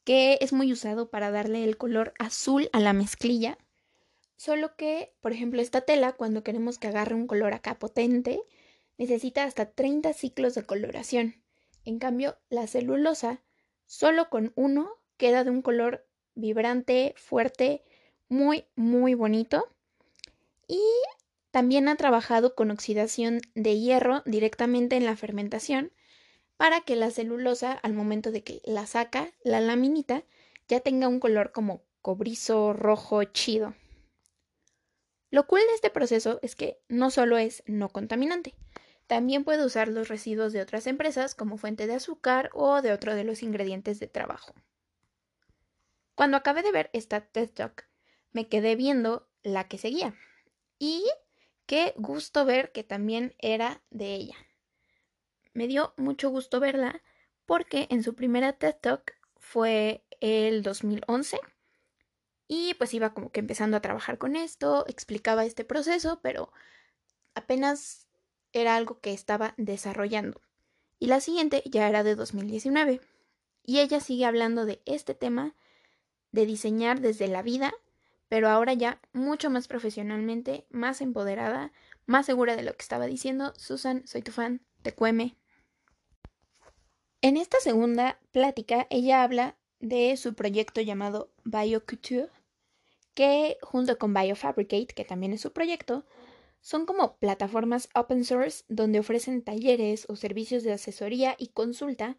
que 0.04 0.38
es 0.40 0.52
muy 0.52 0.72
usado 0.72 1.10
para 1.10 1.30
darle 1.30 1.64
el 1.64 1.76
color 1.76 2.14
azul 2.18 2.68
a 2.72 2.80
la 2.80 2.92
mezclilla 2.92 3.58
Solo 4.38 4.76
que, 4.76 5.12
por 5.20 5.32
ejemplo, 5.32 5.60
esta 5.60 5.80
tela, 5.80 6.12
cuando 6.12 6.44
queremos 6.44 6.78
que 6.78 6.86
agarre 6.86 7.16
un 7.16 7.26
color 7.26 7.54
acá 7.54 7.76
potente, 7.76 8.40
necesita 8.96 9.42
hasta 9.42 9.72
30 9.72 10.12
ciclos 10.12 10.54
de 10.54 10.62
coloración. 10.62 11.42
En 11.84 11.98
cambio, 11.98 12.38
la 12.48 12.68
celulosa, 12.68 13.42
solo 13.84 14.30
con 14.30 14.52
uno, 14.54 14.92
queda 15.16 15.42
de 15.42 15.50
un 15.50 15.60
color 15.60 16.06
vibrante, 16.36 17.14
fuerte, 17.16 17.82
muy, 18.28 18.64
muy 18.76 19.14
bonito. 19.14 19.66
Y 20.68 20.82
también 21.50 21.88
ha 21.88 21.96
trabajado 21.96 22.54
con 22.54 22.70
oxidación 22.70 23.40
de 23.54 23.78
hierro 23.78 24.22
directamente 24.26 24.96
en 24.96 25.04
la 25.04 25.16
fermentación 25.16 25.92
para 26.56 26.80
que 26.80 26.96
la 26.96 27.10
celulosa, 27.10 27.72
al 27.72 27.92
momento 27.92 28.30
de 28.32 28.42
que 28.42 28.60
la 28.64 28.86
saca, 28.86 29.32
la 29.44 29.60
laminita, 29.60 30.24
ya 30.66 30.80
tenga 30.80 31.08
un 31.08 31.20
color 31.20 31.52
como 31.52 31.82
cobrizo, 32.02 32.72
rojo, 32.72 33.24
chido. 33.24 33.74
Lo 35.30 35.46
cool 35.46 35.60
de 35.60 35.74
este 35.74 35.90
proceso 35.90 36.38
es 36.42 36.56
que 36.56 36.80
no 36.88 37.10
solo 37.10 37.38
es 37.38 37.62
no 37.66 37.90
contaminante, 37.90 38.54
también 39.06 39.44
puede 39.44 39.64
usar 39.64 39.88
los 39.88 40.08
residuos 40.08 40.52
de 40.52 40.60
otras 40.60 40.86
empresas 40.86 41.34
como 41.34 41.56
fuente 41.56 41.86
de 41.86 41.94
azúcar 41.94 42.50
o 42.52 42.82
de 42.82 42.92
otro 42.92 43.14
de 43.14 43.24
los 43.24 43.42
ingredientes 43.42 43.98
de 44.00 44.06
trabajo. 44.06 44.54
Cuando 46.14 46.36
acabé 46.36 46.62
de 46.62 46.72
ver 46.72 46.90
esta 46.92 47.22
TED 47.22 47.50
Talk, 47.50 47.88
me 48.32 48.48
quedé 48.48 48.76
viendo 48.76 49.28
la 49.42 49.66
que 49.66 49.78
seguía 49.78 50.14
y 50.78 51.04
qué 51.68 51.92
gusto 51.96 52.46
ver 52.46 52.72
que 52.72 52.82
también 52.82 53.34
era 53.38 53.82
de 53.90 54.14
ella. 54.14 54.36
Me 55.52 55.68
dio 55.68 55.92
mucho 55.98 56.30
gusto 56.30 56.60
verla 56.60 57.02
porque 57.44 57.86
en 57.90 58.02
su 58.02 58.14
primera 58.14 58.54
TED 58.54 58.74
Talk 58.80 59.14
fue 59.36 60.02
el 60.20 60.62
2011 60.62 61.38
y 62.48 62.72
pues 62.74 62.94
iba 62.94 63.12
como 63.12 63.30
que 63.30 63.40
empezando 63.40 63.76
a 63.76 63.82
trabajar 63.82 64.16
con 64.16 64.34
esto, 64.34 64.86
explicaba 64.88 65.44
este 65.44 65.64
proceso, 65.64 66.20
pero 66.22 66.50
apenas 67.34 68.08
era 68.54 68.74
algo 68.74 69.00
que 69.00 69.12
estaba 69.12 69.52
desarrollando. 69.58 70.40
Y 70.98 71.08
la 71.08 71.20
siguiente 71.20 71.62
ya 71.66 71.86
era 71.86 72.02
de 72.02 72.14
2019. 72.14 73.02
Y 73.62 73.80
ella 73.80 74.00
sigue 74.00 74.24
hablando 74.24 74.64
de 74.64 74.80
este 74.86 75.14
tema, 75.14 75.54
de 76.32 76.46
diseñar 76.46 77.02
desde 77.02 77.28
la 77.28 77.42
vida, 77.42 77.74
pero 78.28 78.48
ahora 78.48 78.74
ya 78.74 79.00
mucho 79.12 79.50
más 79.50 79.68
profesionalmente, 79.68 80.66
más 80.70 81.00
empoderada, 81.00 81.72
más 82.06 82.26
segura 82.26 82.56
de 82.56 82.62
lo 82.62 82.72
que 82.72 82.82
estaba 82.82 83.06
diciendo. 83.06 83.52
Susan, 83.56 84.06
soy 84.06 84.22
tu 84.22 84.32
fan, 84.32 84.62
te 84.82 84.92
cueme. 84.92 85.36
En 87.20 87.36
esta 87.36 87.58
segunda 87.60 88.20
plática, 88.30 88.86
ella 88.90 89.22
habla 89.22 89.56
de 89.80 90.16
su 90.16 90.34
proyecto 90.34 90.80
llamado 90.80 91.32
BioCouture, 91.44 92.30
que 93.14 93.58
junto 93.62 93.98
con 93.98 94.14
BioFabricate, 94.14 94.94
que 94.94 95.04
también 95.04 95.32
es 95.32 95.40
su 95.40 95.52
proyecto, 95.52 96.04
son 96.60 96.86
como 96.86 97.16
plataformas 97.16 97.88
open 97.94 98.24
source 98.24 98.64
donde 98.68 99.00
ofrecen 99.00 99.42
talleres 99.42 100.06
o 100.08 100.16
servicios 100.16 100.62
de 100.62 100.72
asesoría 100.72 101.34
y 101.38 101.48
consulta 101.48 102.16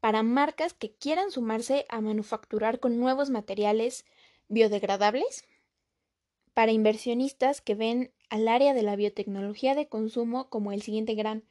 para 0.00 0.22
marcas 0.22 0.72
que 0.74 0.94
quieran 0.94 1.30
sumarse 1.30 1.84
a 1.88 2.00
manufacturar 2.00 2.80
con 2.80 2.98
nuevos 2.98 3.30
materiales 3.30 4.06
biodegradables, 4.50 5.44
para 6.52 6.72
inversionistas 6.72 7.62
que 7.62 7.74
ven 7.74 8.12
al 8.28 8.48
área 8.48 8.74
de 8.74 8.82
la 8.82 8.96
biotecnología 8.96 9.74
de 9.74 9.88
consumo 9.88 10.50
como 10.50 10.72
el 10.72 10.82
siguiente 10.82 11.14
gran 11.14 11.44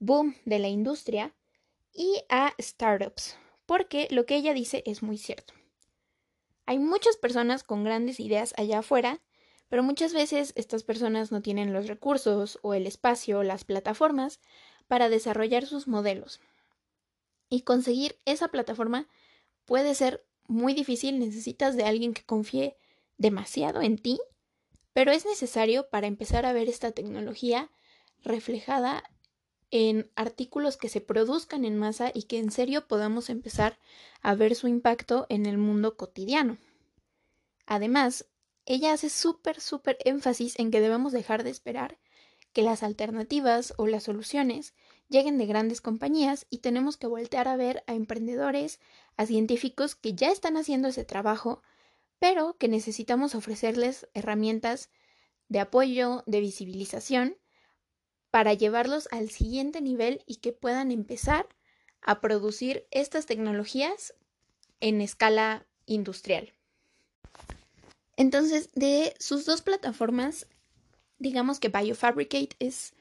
boom 0.00 0.34
de 0.44 0.58
la 0.58 0.68
industria, 0.68 1.34
y 1.92 2.22
a 2.28 2.52
startups, 2.60 3.38
porque 3.64 4.08
lo 4.10 4.26
que 4.26 4.36
ella 4.36 4.52
dice 4.52 4.82
es 4.84 5.02
muy 5.02 5.16
cierto. 5.16 5.54
Hay 6.66 6.78
muchas 6.78 7.16
personas 7.16 7.62
con 7.62 7.84
grandes 7.84 8.20
ideas 8.20 8.52
allá 8.58 8.80
afuera, 8.80 9.22
pero 9.68 9.82
muchas 9.82 10.12
veces 10.12 10.52
estas 10.56 10.82
personas 10.82 11.32
no 11.32 11.40
tienen 11.42 11.72
los 11.72 11.86
recursos 11.86 12.58
o 12.62 12.74
el 12.74 12.86
espacio 12.86 13.38
o 13.38 13.42
las 13.44 13.64
plataformas 13.64 14.40
para 14.88 15.08
desarrollar 15.08 15.64
sus 15.64 15.88
modelos. 15.88 16.40
Y 17.48 17.62
conseguir 17.62 18.18
esa 18.24 18.48
plataforma 18.48 19.08
puede 19.64 19.94
ser 19.94 20.25
muy 20.48 20.74
difícil, 20.74 21.18
necesitas 21.18 21.76
de 21.76 21.84
alguien 21.84 22.14
que 22.14 22.24
confíe 22.24 22.76
demasiado 23.18 23.82
en 23.82 23.98
ti, 23.98 24.20
pero 24.92 25.12
es 25.12 25.26
necesario 25.26 25.88
para 25.88 26.06
empezar 26.06 26.46
a 26.46 26.52
ver 26.52 26.68
esta 26.68 26.92
tecnología 26.92 27.70
reflejada 28.22 29.02
en 29.70 30.10
artículos 30.14 30.76
que 30.76 30.88
se 30.88 31.00
produzcan 31.00 31.64
en 31.64 31.76
masa 31.76 32.10
y 32.14 32.24
que 32.24 32.38
en 32.38 32.50
serio 32.50 32.86
podamos 32.86 33.30
empezar 33.30 33.78
a 34.22 34.34
ver 34.34 34.54
su 34.54 34.68
impacto 34.68 35.26
en 35.28 35.46
el 35.46 35.58
mundo 35.58 35.96
cotidiano. 35.96 36.56
Además, 37.66 38.26
ella 38.64 38.92
hace 38.92 39.10
súper, 39.10 39.60
súper 39.60 39.98
énfasis 40.04 40.58
en 40.58 40.70
que 40.70 40.80
debemos 40.80 41.12
dejar 41.12 41.44
de 41.44 41.50
esperar 41.50 41.98
que 42.52 42.62
las 42.62 42.82
alternativas 42.82 43.74
o 43.76 43.86
las 43.86 44.04
soluciones 44.04 44.74
lleguen 45.08 45.38
de 45.38 45.46
grandes 45.46 45.80
compañías 45.80 46.46
y 46.50 46.58
tenemos 46.58 46.96
que 46.96 47.06
voltear 47.06 47.48
a 47.48 47.56
ver 47.56 47.84
a 47.86 47.94
emprendedores, 47.94 48.80
a 49.16 49.26
científicos 49.26 49.94
que 49.94 50.14
ya 50.14 50.30
están 50.30 50.56
haciendo 50.56 50.88
ese 50.88 51.04
trabajo 51.04 51.62
pero 52.18 52.56
que 52.58 52.68
necesitamos 52.68 53.34
ofrecerles 53.34 54.08
herramientas 54.14 54.90
de 55.48 55.60
apoyo, 55.60 56.22
de 56.26 56.40
visibilización, 56.40 57.36
para 58.30 58.54
llevarlos 58.54 59.08
al 59.12 59.30
siguiente 59.30 59.80
nivel 59.80 60.22
y 60.26 60.36
que 60.36 60.52
puedan 60.52 60.90
empezar 60.90 61.48
a 62.02 62.20
producir 62.20 62.86
estas 62.90 63.26
tecnologías 63.26 64.14
en 64.80 65.00
escala 65.00 65.66
industrial. 65.86 66.52
Entonces, 68.16 68.70
de 68.74 69.14
sus 69.18 69.44
dos 69.44 69.62
plataformas, 69.62 70.46
digamos 71.18 71.60
que 71.60 71.68
BioFabricate 71.68 72.56
es 72.58 72.94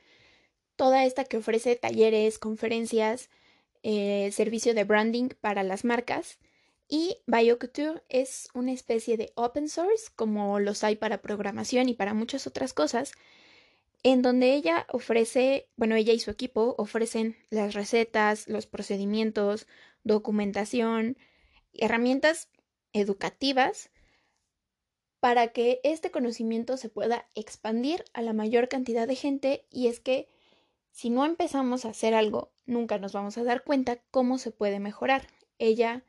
toda 0.75 1.05
esta 1.05 1.25
que 1.25 1.37
ofrece 1.37 1.75
talleres, 1.75 2.39
conferencias, 2.39 3.29
eh, 3.83 4.31
servicio 4.31 4.73
de 4.73 4.83
branding 4.83 5.29
para 5.41 5.63
las 5.63 5.85
marcas. 5.85 6.39
Y 6.87 7.17
BioCouture 7.25 8.03
es 8.09 8.49
una 8.53 8.71
especie 8.71 9.17
de 9.17 9.31
open 9.35 9.69
source, 9.69 10.11
como 10.15 10.59
los 10.59 10.83
hay 10.83 10.95
para 10.95 11.21
programación 11.21 11.89
y 11.89 11.93
para 11.93 12.13
muchas 12.13 12.45
otras 12.45 12.73
cosas, 12.73 13.13
en 14.03 14.21
donde 14.21 14.53
ella 14.53 14.85
ofrece, 14.91 15.67
bueno, 15.77 15.95
ella 15.95 16.13
y 16.13 16.19
su 16.19 16.29
equipo 16.29 16.75
ofrecen 16.77 17.35
las 17.49 17.73
recetas, 17.73 18.47
los 18.47 18.67
procedimientos, 18.67 19.65
documentación, 20.03 21.17
herramientas 21.73 22.49
educativas 22.93 23.89
para 25.19 25.47
que 25.47 25.79
este 25.83 26.11
conocimiento 26.11 26.77
se 26.77 26.89
pueda 26.89 27.27
expandir 27.33 28.05
a 28.13 28.21
la 28.21 28.33
mayor 28.33 28.69
cantidad 28.69 29.07
de 29.07 29.15
gente 29.15 29.65
y 29.71 29.87
es 29.87 29.99
que 29.99 30.29
si 30.95 31.09
no 31.09 31.25
empezamos 31.25 31.83
a 31.83 31.89
hacer 31.89 32.13
algo, 32.13 32.53
nunca 32.65 32.97
nos 32.99 33.11
vamos 33.11 33.37
a 33.37 33.43
dar 33.43 33.65
cuenta 33.65 34.01
cómo 34.11 34.37
se 34.37 34.51
puede 34.51 34.79
mejorar. 34.79 35.27
Ella 35.59 36.05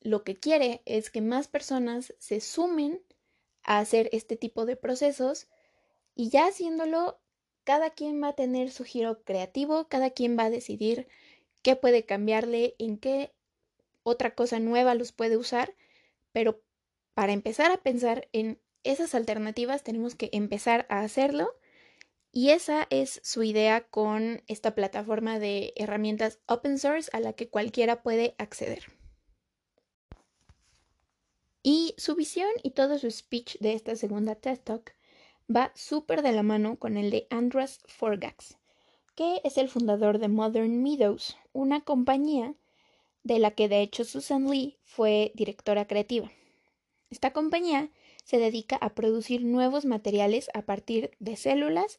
lo 0.00 0.24
que 0.24 0.36
quiere 0.36 0.80
es 0.86 1.10
que 1.10 1.20
más 1.20 1.48
personas 1.48 2.14
se 2.18 2.40
sumen 2.40 3.02
a 3.62 3.78
hacer 3.78 4.08
este 4.12 4.36
tipo 4.36 4.64
de 4.64 4.74
procesos 4.74 5.48
y 6.14 6.30
ya 6.30 6.46
haciéndolo, 6.46 7.20
cada 7.62 7.90
quien 7.90 8.22
va 8.22 8.28
a 8.28 8.34
tener 8.34 8.70
su 8.70 8.84
giro 8.84 9.22
creativo, 9.22 9.86
cada 9.88 10.08
quien 10.08 10.38
va 10.38 10.44
a 10.44 10.50
decidir 10.50 11.08
qué 11.60 11.76
puede 11.76 12.06
cambiarle, 12.06 12.74
en 12.78 12.96
qué 12.96 13.34
otra 14.02 14.34
cosa 14.34 14.60
nueva 14.60 14.94
los 14.94 15.12
puede 15.12 15.36
usar, 15.36 15.74
pero 16.32 16.62
para 17.12 17.34
empezar 17.34 17.70
a 17.70 17.82
pensar 17.82 18.28
en 18.32 18.62
esas 18.82 19.14
alternativas 19.14 19.82
tenemos 19.82 20.14
que 20.14 20.30
empezar 20.32 20.86
a 20.88 21.00
hacerlo 21.00 21.52
y 22.36 22.50
esa 22.50 22.86
es 22.90 23.18
su 23.24 23.44
idea 23.44 23.88
con 23.88 24.42
esta 24.46 24.74
plataforma 24.74 25.38
de 25.38 25.72
herramientas 25.74 26.38
open 26.46 26.78
source 26.78 27.08
a 27.14 27.20
la 27.20 27.32
que 27.32 27.48
cualquiera 27.48 28.02
puede 28.02 28.34
acceder. 28.36 28.92
Y 31.62 31.94
su 31.96 32.14
visión 32.14 32.50
y 32.62 32.72
todo 32.72 32.98
su 32.98 33.10
speech 33.10 33.56
de 33.60 33.72
esta 33.72 33.96
segunda 33.96 34.34
TED 34.34 34.58
Talk 34.58 34.94
va 35.48 35.72
súper 35.74 36.20
de 36.20 36.32
la 36.32 36.42
mano 36.42 36.78
con 36.78 36.98
el 36.98 37.10
de 37.10 37.26
Andras 37.30 37.80
Forgax, 37.86 38.58
que 39.14 39.40
es 39.42 39.56
el 39.56 39.70
fundador 39.70 40.18
de 40.18 40.28
Modern 40.28 40.82
Meadows, 40.82 41.38
una 41.54 41.84
compañía 41.84 42.54
de 43.24 43.38
la 43.38 43.52
que 43.52 43.70
de 43.70 43.80
hecho 43.80 44.04
Susan 44.04 44.50
Lee 44.50 44.76
fue 44.84 45.32
directora 45.34 45.86
creativa. 45.86 46.30
Esta 47.08 47.32
compañía 47.32 47.88
se 48.24 48.36
dedica 48.36 48.76
a 48.76 48.94
producir 48.94 49.42
nuevos 49.42 49.86
materiales 49.86 50.50
a 50.52 50.60
partir 50.66 51.12
de 51.18 51.36
células 51.36 51.98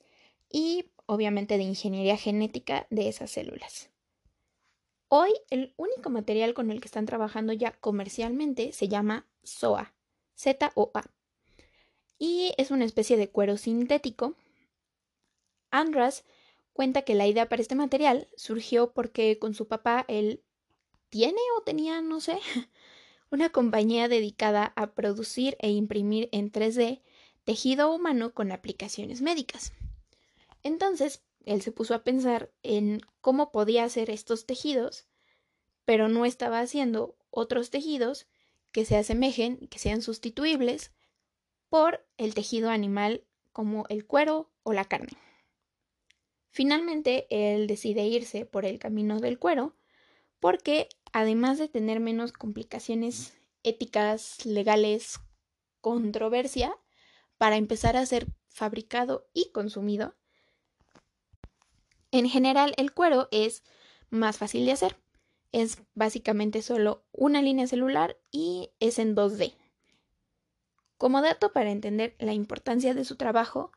y 0.50 0.92
obviamente 1.06 1.58
de 1.58 1.64
ingeniería 1.64 2.18
genética 2.18 2.88
de 2.90 3.08
esas 3.10 3.32
células. 3.32 3.90
Hoy 5.10 5.32
el 5.50 5.74
único 5.78 6.10
material 6.10 6.54
con 6.54 6.70
el 6.70 6.82
que 6.82 6.88
están 6.88 7.06
trabajando 7.06 7.54
ya 7.54 7.72
comercialmente 7.72 8.74
se 8.74 8.90
llama 8.90 9.26
SOA, 9.44 9.94
Z-O-A, 10.36 11.04
y 12.20 12.54
es 12.58 12.72
una 12.72 12.86
especie 12.86 13.16
de 13.18 13.30
cuero 13.30 13.58
sintético. 13.58 14.36
Andras 15.72 16.26
cuenta 16.74 17.04
que 17.04 17.16
la 17.16 17.28
idea 17.28 17.48
para 17.48 17.62
este 17.62 17.76
material 17.76 18.28
surgió 18.36 18.94
porque 18.94 19.40
con 19.40 19.54
su 19.54 19.68
papá 19.68 20.06
él 20.08 20.44
tiene 21.10 21.40
o 21.58 21.62
tenía, 21.62 22.02
no 22.02 22.20
sé, 22.20 22.40
una 23.32 23.50
compañía 23.50 24.08
dedicada 24.08 24.74
a 24.76 24.94
producir 24.94 25.56
e 25.60 25.70
imprimir 25.72 26.30
en 26.32 26.52
3D 26.52 27.02
tejido 27.46 27.94
humano 27.94 28.34
con 28.34 28.52
aplicaciones 28.52 29.22
médicas. 29.22 29.72
Entonces, 30.64 31.24
él 31.46 31.62
se 31.62 31.72
puso 31.72 31.94
a 31.94 32.04
pensar 32.04 32.52
en 32.64 33.02
cómo 33.22 33.52
podía 33.52 33.84
hacer 33.84 34.10
estos 34.10 34.46
tejidos, 34.46 35.08
pero 35.86 36.10
no 36.10 36.26
estaba 36.26 36.60
haciendo 36.60 37.16
otros 37.30 37.70
tejidos 37.70 38.28
que 38.72 38.86
se 38.86 38.98
asemejen 38.98 39.68
que 39.70 39.80
sean 39.80 40.02
sustituibles 40.02 40.92
por 41.70 42.06
el 42.18 42.34
tejido 42.34 42.70
animal 42.70 43.24
como 43.54 43.86
el 43.90 44.06
cuero 44.06 44.52
o 44.64 44.74
la 44.74 44.86
carne. 44.86 45.18
Finalmente, 46.50 47.28
él 47.30 47.68
decide 47.68 48.08
irse 48.08 48.46
por 48.46 48.66
el 48.66 48.80
camino 48.80 49.20
del 49.20 49.40
cuero 49.40 49.76
porque 50.40 50.90
además 51.14 51.58
de 51.58 51.68
tener 51.68 52.00
menos 52.00 52.32
complicaciones 52.32 53.34
éticas, 53.64 54.46
legales, 54.46 55.20
controversia, 55.82 56.76
para 57.38 57.58
empezar 57.58 57.98
a 57.98 58.06
ser 58.06 58.28
fabricado 58.50 59.30
y 59.34 59.52
consumido, 59.52 60.16
en 62.12 62.30
general 62.30 62.74
el 62.78 62.94
cuero 62.94 63.28
es 63.32 63.64
más 64.10 64.38
fácil 64.38 64.66
de 64.66 64.72
hacer. 64.72 64.98
Es 65.52 65.82
básicamente 65.94 66.62
solo 66.62 67.04
una 67.12 67.42
línea 67.42 67.68
celular 67.68 68.18
y 68.32 68.72
es 68.80 69.00
en 69.00 69.16
2D. 69.16 69.54
Como 70.98 71.22
dato 71.22 71.54
para 71.54 71.72
entender 71.72 72.16
la 72.20 72.34
importancia 72.34 72.94
de 72.94 73.06
su 73.06 73.16
trabajo, 73.16 73.72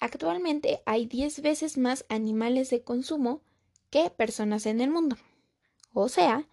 actualmente 0.00 0.82
hay 0.86 1.06
10 1.06 1.42
veces 1.42 1.78
más 1.78 2.04
animales 2.08 2.70
de 2.70 2.82
consumo 2.82 3.42
que 3.90 4.10
personas 4.10 4.66
en 4.66 4.80
el 4.80 4.90
mundo. 4.90 5.16
O 5.92 6.08
sea, 6.08 6.48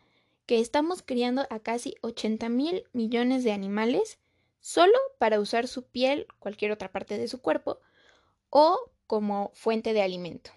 que 0.45 0.59
estamos 0.59 1.01
criando 1.01 1.47
a 1.49 1.59
casi 1.59 1.95
80 2.01 2.49
mil 2.49 2.83
millones 2.93 3.43
de 3.43 3.51
animales 3.51 4.19
solo 4.59 4.97
para 5.17 5.39
usar 5.39 5.67
su 5.67 5.83
piel, 5.83 6.27
cualquier 6.39 6.71
otra 6.71 6.91
parte 6.91 7.17
de 7.17 7.27
su 7.27 7.41
cuerpo, 7.41 7.79
o 8.49 8.79
como 9.07 9.51
fuente 9.55 9.93
de 9.93 10.03
alimento. 10.03 10.51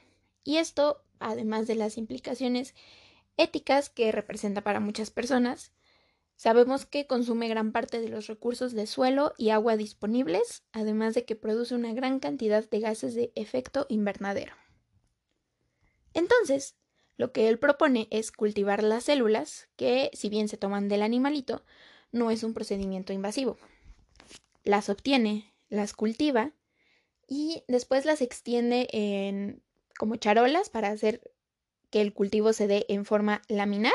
Y 0.44 0.58
esto, 0.58 1.02
además 1.18 1.66
de 1.66 1.74
las 1.74 1.98
implicaciones 1.98 2.74
éticas 3.36 3.88
que 3.88 4.12
representa 4.12 4.60
para 4.60 4.78
muchas 4.78 5.10
personas, 5.10 5.72
sabemos 6.36 6.86
que 6.86 7.06
consume 7.06 7.48
gran 7.48 7.72
parte 7.72 8.00
de 8.00 8.08
los 8.08 8.26
recursos 8.26 8.74
de 8.74 8.86
suelo 8.86 9.32
y 9.38 9.50
agua 9.50 9.76
disponibles, 9.76 10.62
además 10.72 11.14
de 11.14 11.24
que 11.24 11.34
produce 11.34 11.74
una 11.74 11.94
gran 11.94 12.20
cantidad 12.20 12.68
de 12.68 12.80
gases 12.80 13.14
de 13.14 13.32
efecto 13.34 13.86
invernadero. 13.88 14.52
Entonces, 16.12 16.76
lo 17.16 17.32
que 17.32 17.48
él 17.48 17.58
propone 17.58 18.06
es 18.10 18.30
cultivar 18.30 18.82
las 18.82 19.04
células, 19.04 19.68
que 19.76 20.10
si 20.12 20.28
bien 20.28 20.48
se 20.48 20.56
toman 20.56 20.88
del 20.88 21.02
animalito, 21.02 21.64
no 22.12 22.30
es 22.30 22.44
un 22.44 22.54
procedimiento 22.54 23.12
invasivo. 23.12 23.56
Las 24.62 24.88
obtiene, 24.88 25.52
las 25.68 25.94
cultiva 25.94 26.52
y 27.26 27.64
después 27.66 28.04
las 28.04 28.20
extiende 28.20 28.88
en 28.92 29.63
como 29.98 30.16
charolas 30.16 30.70
para 30.70 30.88
hacer 30.88 31.20
que 31.90 32.00
el 32.00 32.12
cultivo 32.12 32.52
se 32.52 32.66
dé 32.66 32.86
en 32.88 33.04
forma 33.04 33.42
laminar 33.48 33.94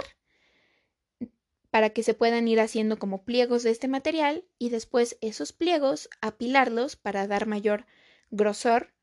para 1.71 1.91
que 1.91 2.03
se 2.03 2.13
puedan 2.13 2.47
ir 2.47 2.59
haciendo 2.59 2.97
como 2.97 3.23
pliegos 3.23 3.63
de 3.63 3.71
este 3.71 3.87
material 3.87 4.43
y 4.57 4.69
después 4.69 5.17
esos 5.21 5.53
pliegos 5.53 6.09
apilarlos 6.21 6.95
para 6.95 7.27
dar 7.27 7.45
mayor 7.45 7.85
grosor 8.31 8.93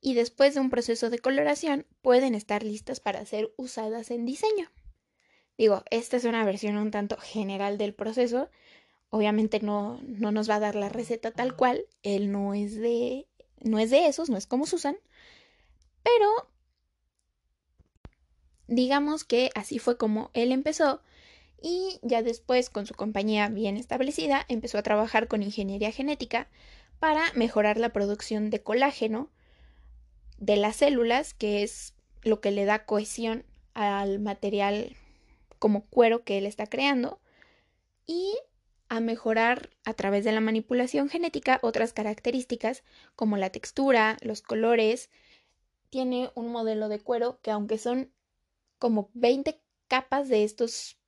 y 0.00 0.14
después 0.14 0.54
de 0.54 0.60
un 0.60 0.70
proceso 0.70 1.10
de 1.10 1.18
coloración 1.18 1.86
pueden 2.02 2.34
estar 2.34 2.62
listas 2.62 3.00
para 3.00 3.24
ser 3.26 3.52
usadas 3.56 4.10
en 4.10 4.24
diseño. 4.24 4.70
Digo, 5.58 5.84
esta 5.90 6.16
es 6.16 6.24
una 6.24 6.44
versión 6.44 6.78
un 6.78 6.90
tanto 6.90 7.18
general 7.18 7.76
del 7.76 7.92
proceso. 7.92 8.48
Obviamente 9.10 9.60
no, 9.60 10.00
no 10.02 10.32
nos 10.32 10.48
va 10.48 10.54
a 10.56 10.60
dar 10.60 10.74
la 10.74 10.88
receta 10.88 11.32
tal 11.32 11.54
cual. 11.54 11.84
Él 12.02 12.32
no 12.32 12.54
es 12.54 12.76
de. 12.76 13.26
no 13.60 13.78
es 13.78 13.90
de 13.90 14.06
esos, 14.06 14.30
no 14.30 14.38
es 14.38 14.46
como 14.46 14.64
Susan. 14.64 14.96
Pero 16.02 16.50
digamos 18.66 19.24
que 19.24 19.50
así 19.54 19.78
fue 19.78 19.96
como 19.96 20.30
él 20.34 20.52
empezó. 20.52 21.02
Y 21.62 21.98
ya 22.02 22.22
después, 22.22 22.70
con 22.70 22.86
su 22.86 22.94
compañía 22.94 23.48
bien 23.48 23.76
establecida, 23.76 24.46
empezó 24.48 24.78
a 24.78 24.82
trabajar 24.82 25.28
con 25.28 25.42
ingeniería 25.42 25.92
genética 25.92 26.48
para 26.98 27.22
mejorar 27.34 27.78
la 27.78 27.92
producción 27.92 28.50
de 28.50 28.62
colágeno 28.62 29.30
de 30.38 30.56
las 30.56 30.76
células, 30.76 31.34
que 31.34 31.62
es 31.62 31.94
lo 32.22 32.40
que 32.40 32.50
le 32.50 32.64
da 32.64 32.86
cohesión 32.86 33.44
al 33.74 34.20
material 34.20 34.96
como 35.58 35.84
cuero 35.86 36.24
que 36.24 36.38
él 36.38 36.46
está 36.46 36.66
creando, 36.66 37.20
y 38.06 38.34
a 38.88 39.00
mejorar 39.00 39.70
a 39.84 39.94
través 39.94 40.24
de 40.24 40.32
la 40.32 40.40
manipulación 40.40 41.08
genética 41.08 41.60
otras 41.62 41.92
características 41.92 42.82
como 43.14 43.36
la 43.36 43.50
textura, 43.50 44.16
los 44.20 44.42
colores. 44.42 45.10
Tiene 45.90 46.30
un 46.34 46.50
modelo 46.50 46.88
de 46.88 47.00
cuero 47.00 47.40
que 47.42 47.50
aunque 47.50 47.78
son 47.78 48.12
como 48.78 49.10
20 49.14 49.60
capas 49.88 50.28
de 50.28 50.44
estos 50.44 50.98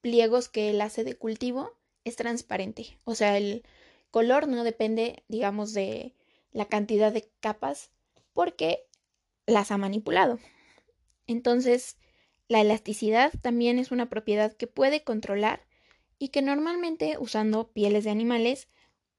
pliegos 0.00 0.48
que 0.48 0.70
él 0.70 0.80
hace 0.80 1.04
de 1.04 1.16
cultivo, 1.16 1.72
es 2.04 2.16
transparente. 2.16 2.98
O 3.04 3.14
sea, 3.14 3.36
el, 3.36 3.62
color 4.10 4.48
no 4.48 4.64
depende, 4.64 5.24
digamos, 5.28 5.72
de 5.72 6.14
la 6.52 6.66
cantidad 6.66 7.12
de 7.12 7.30
capas 7.40 7.90
porque 8.32 8.86
las 9.46 9.70
ha 9.70 9.78
manipulado. 9.78 10.38
Entonces, 11.26 11.96
la 12.48 12.60
elasticidad 12.60 13.32
también 13.40 13.78
es 13.78 13.92
una 13.92 14.08
propiedad 14.08 14.52
que 14.52 14.66
puede 14.66 15.04
controlar 15.04 15.66
y 16.18 16.28
que 16.28 16.42
normalmente 16.42 17.16
usando 17.18 17.72
pieles 17.72 18.04
de 18.04 18.10
animales 18.10 18.68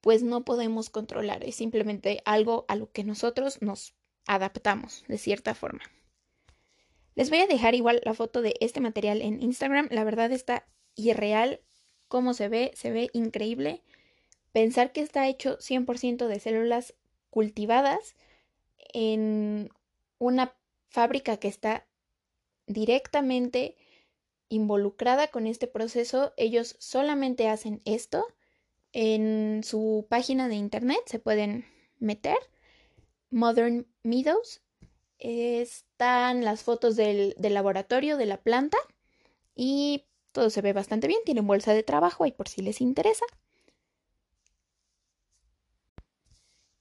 pues 0.02 0.24
no 0.24 0.44
podemos 0.44 0.90
controlar, 0.90 1.44
es 1.44 1.56
simplemente 1.56 2.24
algo 2.26 2.66
a 2.68 2.76
lo 2.76 2.92
que 2.92 3.04
nosotros 3.04 3.62
nos 3.62 3.94
adaptamos 4.26 5.04
de 5.08 5.18
cierta 5.18 5.56
forma. 5.56 5.84
Les 7.16 7.30
voy 7.30 7.40
a 7.40 7.48
dejar 7.48 7.76
igual 7.76 8.02
la 8.04 8.14
foto 8.14 8.42
de 8.42 8.56
este 8.62 8.80
material 8.80 9.22
en 9.22 9.42
Instagram, 9.42 9.88
la 9.92 10.04
verdad 10.04 10.32
está 10.32 10.66
irreal, 10.96 11.62
cómo 12.08 12.34
se 12.34 12.48
ve, 12.50 12.72
se 12.76 12.92
ve 12.92 13.10
increíble. 13.14 13.84
Pensar 14.52 14.92
que 14.92 15.02
está 15.02 15.28
hecho 15.28 15.58
100% 15.60 16.28
de 16.28 16.40
células 16.40 16.94
cultivadas 17.30 18.16
en 18.94 19.70
una 20.18 20.54
fábrica 20.90 21.38
que 21.38 21.48
está 21.48 21.88
directamente 22.68 23.76
involucrada 24.50 25.28
con 25.28 25.48
este 25.48 25.68
proceso, 25.68 26.34
ellos 26.36 26.76
solamente 26.80 27.48
hacen 27.48 27.82
esto. 27.86 28.26
En 28.94 29.62
su 29.64 30.06
página 30.10 30.50
de 30.50 30.56
internet 30.56 31.00
se 31.06 31.20
pueden 31.20 31.66
meter. 31.98 32.38
Modern 33.32 33.88
Meadows. 34.04 34.62
Están 35.18 36.44
las 36.46 36.64
fotos 36.64 36.96
del, 36.96 37.36
del 37.38 37.54
laboratorio, 37.54 38.18
de 38.18 38.26
la 38.28 38.38
planta. 38.38 38.78
Y 39.56 40.06
todo 40.32 40.50
se 40.50 40.62
ve 40.62 40.74
bastante 40.74 41.08
bien. 41.08 41.22
Tienen 41.26 41.48
bolsa 41.48 41.74
de 41.74 41.84
trabajo 41.84 42.24
ahí 42.24 42.32
por 42.32 42.48
si 42.48 42.62
les 42.62 42.82
interesa. 42.82 43.26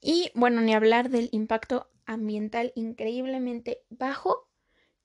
Y 0.00 0.30
bueno, 0.34 0.60
ni 0.60 0.74
hablar 0.74 1.10
del 1.10 1.28
impacto 1.32 1.90
ambiental 2.06 2.72
increíblemente 2.74 3.82
bajo 3.90 4.48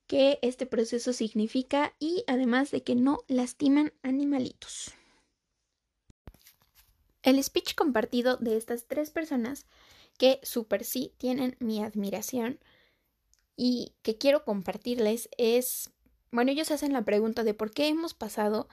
que 0.06 0.38
este 0.42 0.66
proceso 0.66 1.12
significa 1.12 1.94
y 1.98 2.24
además 2.26 2.70
de 2.70 2.82
que 2.82 2.94
no 2.94 3.18
lastiman 3.28 3.92
animalitos. 4.02 4.92
El 7.22 7.42
speech 7.42 7.74
compartido 7.74 8.36
de 8.36 8.56
estas 8.56 8.86
tres 8.86 9.10
personas 9.10 9.66
que 10.16 10.40
super 10.42 10.84
sí 10.84 11.14
tienen 11.18 11.56
mi 11.60 11.82
admiración 11.82 12.58
y 13.56 13.94
que 14.02 14.18
quiero 14.18 14.44
compartirles 14.44 15.28
es, 15.38 15.90
bueno, 16.30 16.50
ellos 16.50 16.70
hacen 16.70 16.92
la 16.92 17.04
pregunta 17.04 17.44
de 17.44 17.54
por 17.54 17.70
qué 17.70 17.88
hemos 17.88 18.14
pasado 18.14 18.68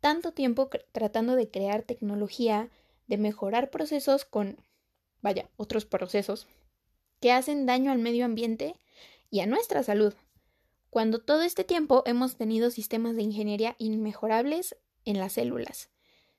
tanto 0.00 0.32
tiempo 0.32 0.68
tratando 0.92 1.36
de 1.36 1.50
crear 1.50 1.82
tecnología, 1.82 2.70
de 3.06 3.16
mejorar 3.16 3.70
procesos 3.70 4.24
con, 4.24 4.58
vaya, 5.22 5.48
otros 5.56 5.86
procesos 5.86 6.46
que 7.20 7.32
hacen 7.32 7.66
daño 7.66 7.92
al 7.92 7.98
medio 7.98 8.24
ambiente 8.24 8.74
y 9.30 9.40
a 9.40 9.46
nuestra 9.46 9.82
salud 9.82 10.14
cuando 10.96 11.18
todo 11.18 11.42
este 11.42 11.62
tiempo 11.62 12.02
hemos 12.06 12.36
tenido 12.36 12.70
sistemas 12.70 13.16
de 13.16 13.22
ingeniería 13.22 13.76
inmejorables 13.78 14.76
en 15.04 15.18
las 15.18 15.34
células. 15.34 15.90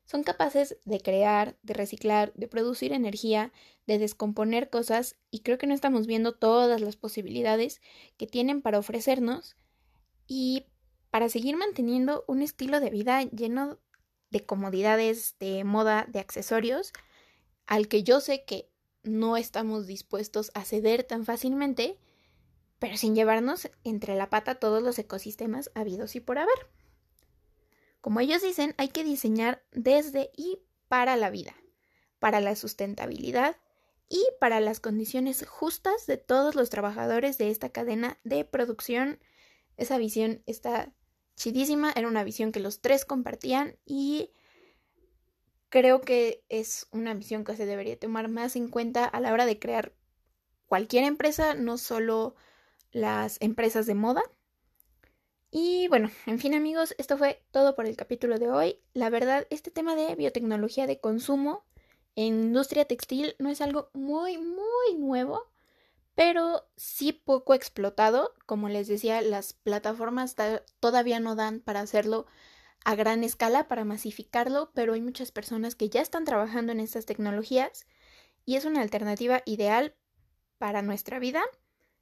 Son 0.08 0.24
capaces 0.24 0.78
de 0.86 1.00
crear, 1.00 1.56
de 1.62 1.76
reciclar, 1.76 2.34
de 2.34 2.48
producir 2.48 2.94
energía, 2.94 3.54
de 3.86 4.00
descomponer 4.00 4.72
cosas 4.72 5.16
y 5.30 5.42
creo 5.42 5.60
que 5.60 5.68
no 5.68 5.76
estamos 5.76 6.08
viendo 6.08 6.34
todas 6.34 6.82
las 6.82 6.96
posibilidades 6.96 7.82
que 8.18 8.26
tienen 8.26 8.64
para 8.64 8.80
ofrecernos 8.80 9.56
y 10.26 10.66
para 11.12 11.30
seguir 11.30 11.58
manteniendo 11.58 12.26
un 12.28 12.42
estilo 12.42 12.80
de 12.80 12.90
vida 12.90 13.22
lleno 13.22 13.78
de 14.32 14.46
comodidades, 14.46 15.36
de 15.40 15.64
moda, 15.64 16.08
de 16.10 16.20
accesorios, 16.20 16.92
al 17.68 17.88
que 17.88 18.04
yo 18.04 18.20
sé 18.20 18.46
que 18.46 18.72
no 19.04 19.38
estamos 19.38 19.86
dispuestos 19.86 20.50
a 20.56 20.64
ceder 20.64 21.04
tan 21.04 21.24
fácilmente 21.24 22.00
pero 22.80 22.98
sin 22.98 23.16
llevarnos 23.16 23.70
entre 23.84 24.16
la 24.16 24.30
pata 24.30 24.56
todos 24.56 24.84
los 24.84 25.00
ecosistemas 25.00 25.72
habidos 25.74 26.16
y 26.16 26.20
por 26.20 26.38
haber. 26.38 26.68
Como 28.02 28.20
ellos 28.20 28.42
dicen, 28.42 28.74
hay 28.78 28.90
que 28.90 29.04
diseñar 29.04 29.64
desde 29.72 30.32
y 30.36 30.60
para 30.88 31.16
la 31.16 31.30
vida, 31.30 31.56
para 32.20 32.40
la 32.42 32.56
sustentabilidad 32.56 33.58
y 34.10 34.24
para 34.40 34.60
las 34.60 34.80
condiciones 34.80 35.46
justas 35.48 36.08
de 36.08 36.18
todos 36.18 36.56
los 36.56 36.70
trabajadores 36.70 37.38
de 37.38 37.50
esta 37.50 37.70
cadena 37.70 38.20
de 38.24 38.46
producción. 38.46 39.20
Esa 39.76 39.98
visión 39.98 40.42
está 40.46 40.94
chidísima, 41.36 41.92
era 41.96 42.08
una 42.08 42.24
visión 42.24 42.52
que 42.52 42.60
los 42.60 42.82
tres 42.82 43.06
compartían 43.06 43.78
y 43.86 44.32
creo 45.70 46.02
que 46.02 46.44
es 46.50 46.88
una 46.92 47.14
visión 47.14 47.44
que 47.44 47.56
se 47.56 47.66
debería 47.66 48.00
tomar 48.00 48.30
más 48.30 48.56
en 48.56 48.70
cuenta 48.70 49.06
a 49.06 49.20
la 49.20 49.34
hora 49.34 49.46
de 49.46 49.60
crear 49.60 49.94
cualquier 50.68 51.04
empresa, 51.04 51.54
no 51.54 51.78
solo 51.78 52.36
las 52.92 53.38
empresas 53.42 53.86
de 53.86 53.96
moda. 53.96 54.22
Y 55.50 55.88
bueno, 55.88 56.12
en 56.26 56.40
fin 56.40 56.54
amigos, 56.54 56.94
esto 56.98 57.18
fue 57.18 57.44
todo 57.52 57.76
por 57.76 57.86
el 57.86 57.96
capítulo 57.96 58.38
de 58.38 58.50
hoy. 58.50 58.80
La 58.94 59.10
verdad, 59.10 59.48
este 59.50 59.72
tema 59.72 59.96
de 59.96 60.16
biotecnología 60.16 60.88
de 60.88 61.00
consumo 61.00 61.66
en 62.16 62.34
industria 62.34 62.86
textil 62.86 63.36
no 63.40 63.50
es 63.50 63.62
algo 63.62 63.90
muy, 63.94 64.38
muy 64.38 64.96
nuevo, 64.98 65.44
pero 66.16 66.68
sí 66.76 67.14
poco 67.14 67.54
explotado. 67.54 68.34
Como 68.46 68.68
les 68.68 68.88
decía, 68.88 69.22
las 69.22 69.54
plataformas 69.54 70.36
todavía 70.80 71.20
no 71.20 71.36
dan 71.36 71.62
para 71.62 71.80
hacerlo 71.80 72.26
a 72.84 72.96
gran 72.96 73.24
escala, 73.24 73.68
para 73.68 73.86
masificarlo, 73.86 74.72
pero 74.74 74.94
hay 74.94 75.02
muchas 75.02 75.32
personas 75.32 75.76
que 75.76 75.90
ya 75.90 76.02
están 76.02 76.26
trabajando 76.26 76.72
en 76.74 76.80
estas 76.80 77.06
tecnologías 77.06 77.86
y 78.46 78.56
es 78.56 78.66
una 78.66 78.82
alternativa 78.82 79.44
ideal 79.46 79.96
para 80.58 80.82
nuestra 80.82 81.20
vida 81.20 81.44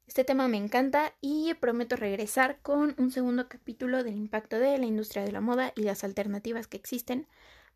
este 0.08 0.24
tema 0.24 0.48
me 0.48 0.58
encanta 0.58 1.16
y 1.22 1.54
prometo 1.56 1.96
regresar 1.96 2.62
con 2.62 2.96
un 2.98 3.12
segundo 3.12 3.48
capítulo 3.50 4.04
del 4.04 4.16
impacto 4.16 4.60
de 4.60 4.78
la 4.78 4.86
industria 4.86 5.24
de 5.24 5.32
la 5.32 5.42
moda 5.42 5.74
y 5.76 5.84
las 5.84 6.04
alternativas 6.04 6.68
que 6.68 6.78
existen 6.78 7.28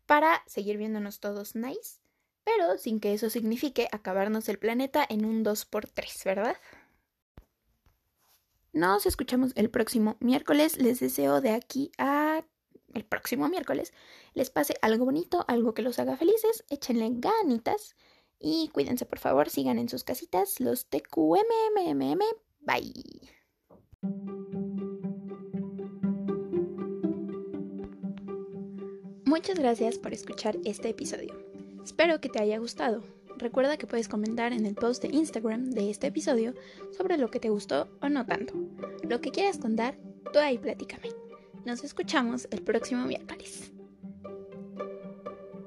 para 0.06 0.42
seguir 0.46 0.76
viéndonos 0.76 1.20
todos 1.20 1.54
nice, 1.54 2.00
pero 2.44 2.78
sin 2.78 3.00
que 3.00 3.12
eso 3.12 3.30
signifique 3.30 3.88
acabarnos 3.92 4.48
el 4.48 4.58
planeta 4.58 5.04
en 5.08 5.24
un 5.24 5.44
2x3, 5.44 6.24
¿verdad? 6.24 6.56
Nos 8.72 9.06
escuchamos 9.06 9.52
el 9.56 9.68
próximo 9.68 10.16
miércoles. 10.20 10.78
Les 10.78 11.00
deseo 11.00 11.40
de 11.40 11.50
aquí 11.50 11.90
a 11.98 12.44
el 12.94 13.04
próximo 13.04 13.48
miércoles 13.48 13.92
les 14.34 14.50
pase 14.50 14.74
algo 14.82 15.04
bonito, 15.04 15.44
algo 15.48 15.74
que 15.74 15.82
los 15.82 15.98
haga 15.98 16.16
felices, 16.16 16.64
échenle 16.68 17.08
ganitas 17.12 17.96
y 18.40 18.68
cuídense, 18.72 19.04
por 19.04 19.18
favor, 19.18 19.50
sigan 19.50 19.78
en 19.78 19.88
sus 19.88 20.02
casitas 20.02 20.58
los 20.60 20.86
TQMMMM. 20.86 22.20
Bye. 22.60 23.30
Muchas 29.26 29.58
gracias 29.58 29.98
por 29.98 30.12
escuchar 30.12 30.56
este 30.64 30.88
episodio. 30.88 31.34
Espero 31.84 32.20
que 32.20 32.28
te 32.28 32.42
haya 32.42 32.58
gustado. 32.58 33.02
Recuerda 33.36 33.76
que 33.76 33.86
puedes 33.86 34.08
comentar 34.08 34.52
en 34.52 34.66
el 34.66 34.74
post 34.74 35.02
de 35.02 35.08
Instagram 35.08 35.70
de 35.70 35.88
este 35.90 36.08
episodio 36.08 36.54
sobre 36.90 37.16
lo 37.16 37.30
que 37.30 37.40
te 37.40 37.48
gustó 37.48 37.88
o 38.02 38.08
no 38.08 38.26
tanto. 38.26 38.54
Lo 39.08 39.20
que 39.20 39.30
quieras 39.30 39.58
contar, 39.58 39.96
tú 40.32 40.38
ahí 40.38 40.58
platícame. 40.58 41.10
Nos 41.64 41.84
escuchamos 41.84 42.48
el 42.50 42.62
próximo 42.62 43.06
miércoles. 43.06 43.72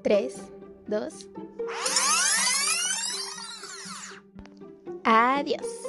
3, 0.04 0.36
2, 0.88 1.30
Adiós. 5.06 5.83